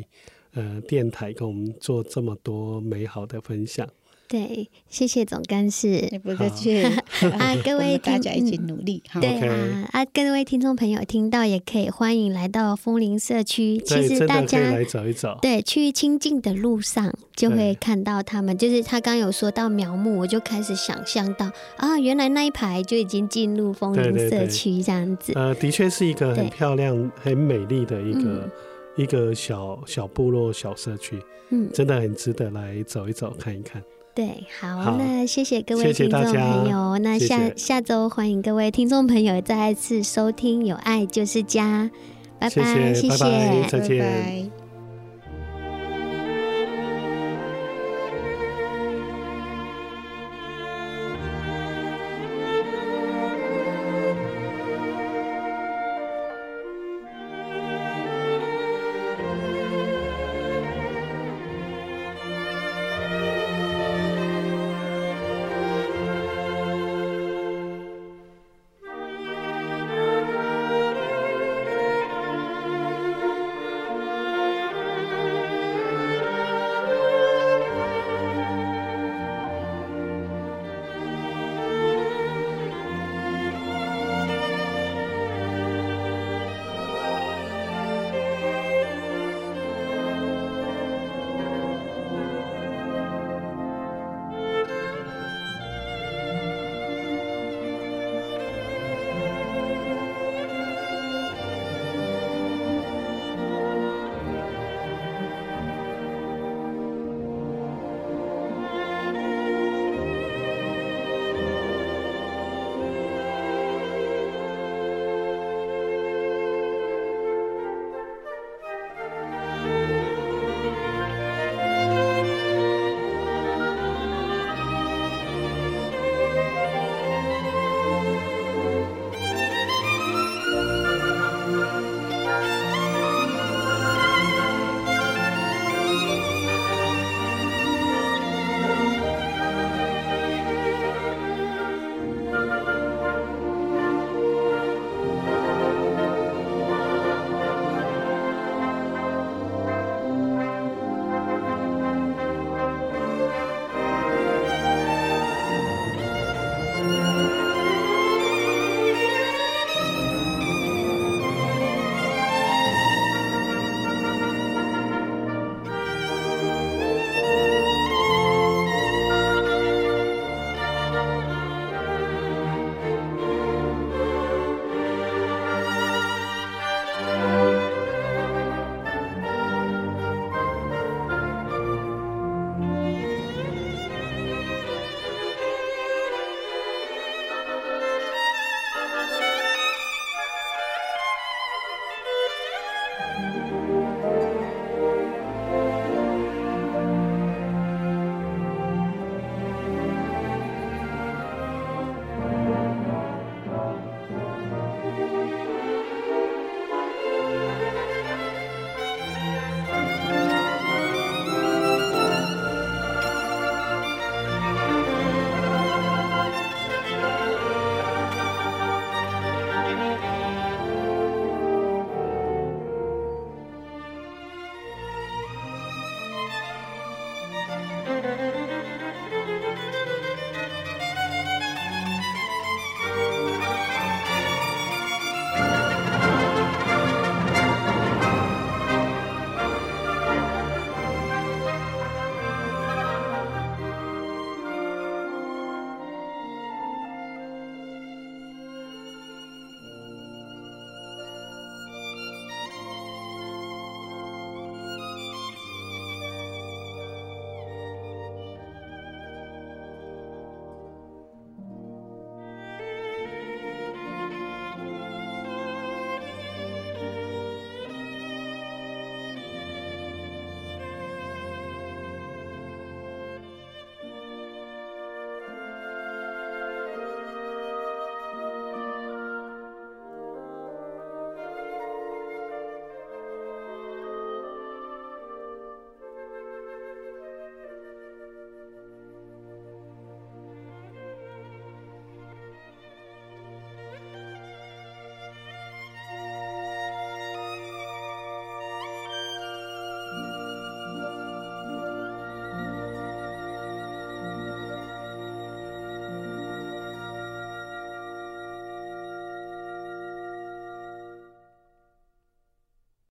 [0.53, 3.89] 呃，电台跟我们做这么多美好的分享。
[4.27, 9.03] 对，谢谢总干事，不客气啊，各位大家一起努力。
[9.13, 13.77] 嗯、对啊，啊，各位听众朋友听到也可以欢迎来到枫林社区。
[13.77, 18.57] 其实大家来找一找，对，去清境的路上就会看到他们。
[18.57, 25.33] 就是他刚有说到苗木，我就开始想象到啊，原来那一排就已经进入枫林社区这样子。
[25.35, 28.51] 呃，的确是一个很漂亮、很美丽的一个、嗯、
[28.97, 31.21] 一个小小部落、小社区。
[31.51, 33.79] 嗯，真的很值得来走一走、看一看。
[34.15, 36.31] 对，好，好，那谢谢各位听众朋
[36.69, 36.97] 友。
[36.97, 41.83] 谢谢那下谢谢下周欢迎各位听众朋友再次收听《有爱就是家》，
[42.39, 43.99] 拜拜，谢谢，拜拜，再见。
[43.99, 44.64] 拜拜。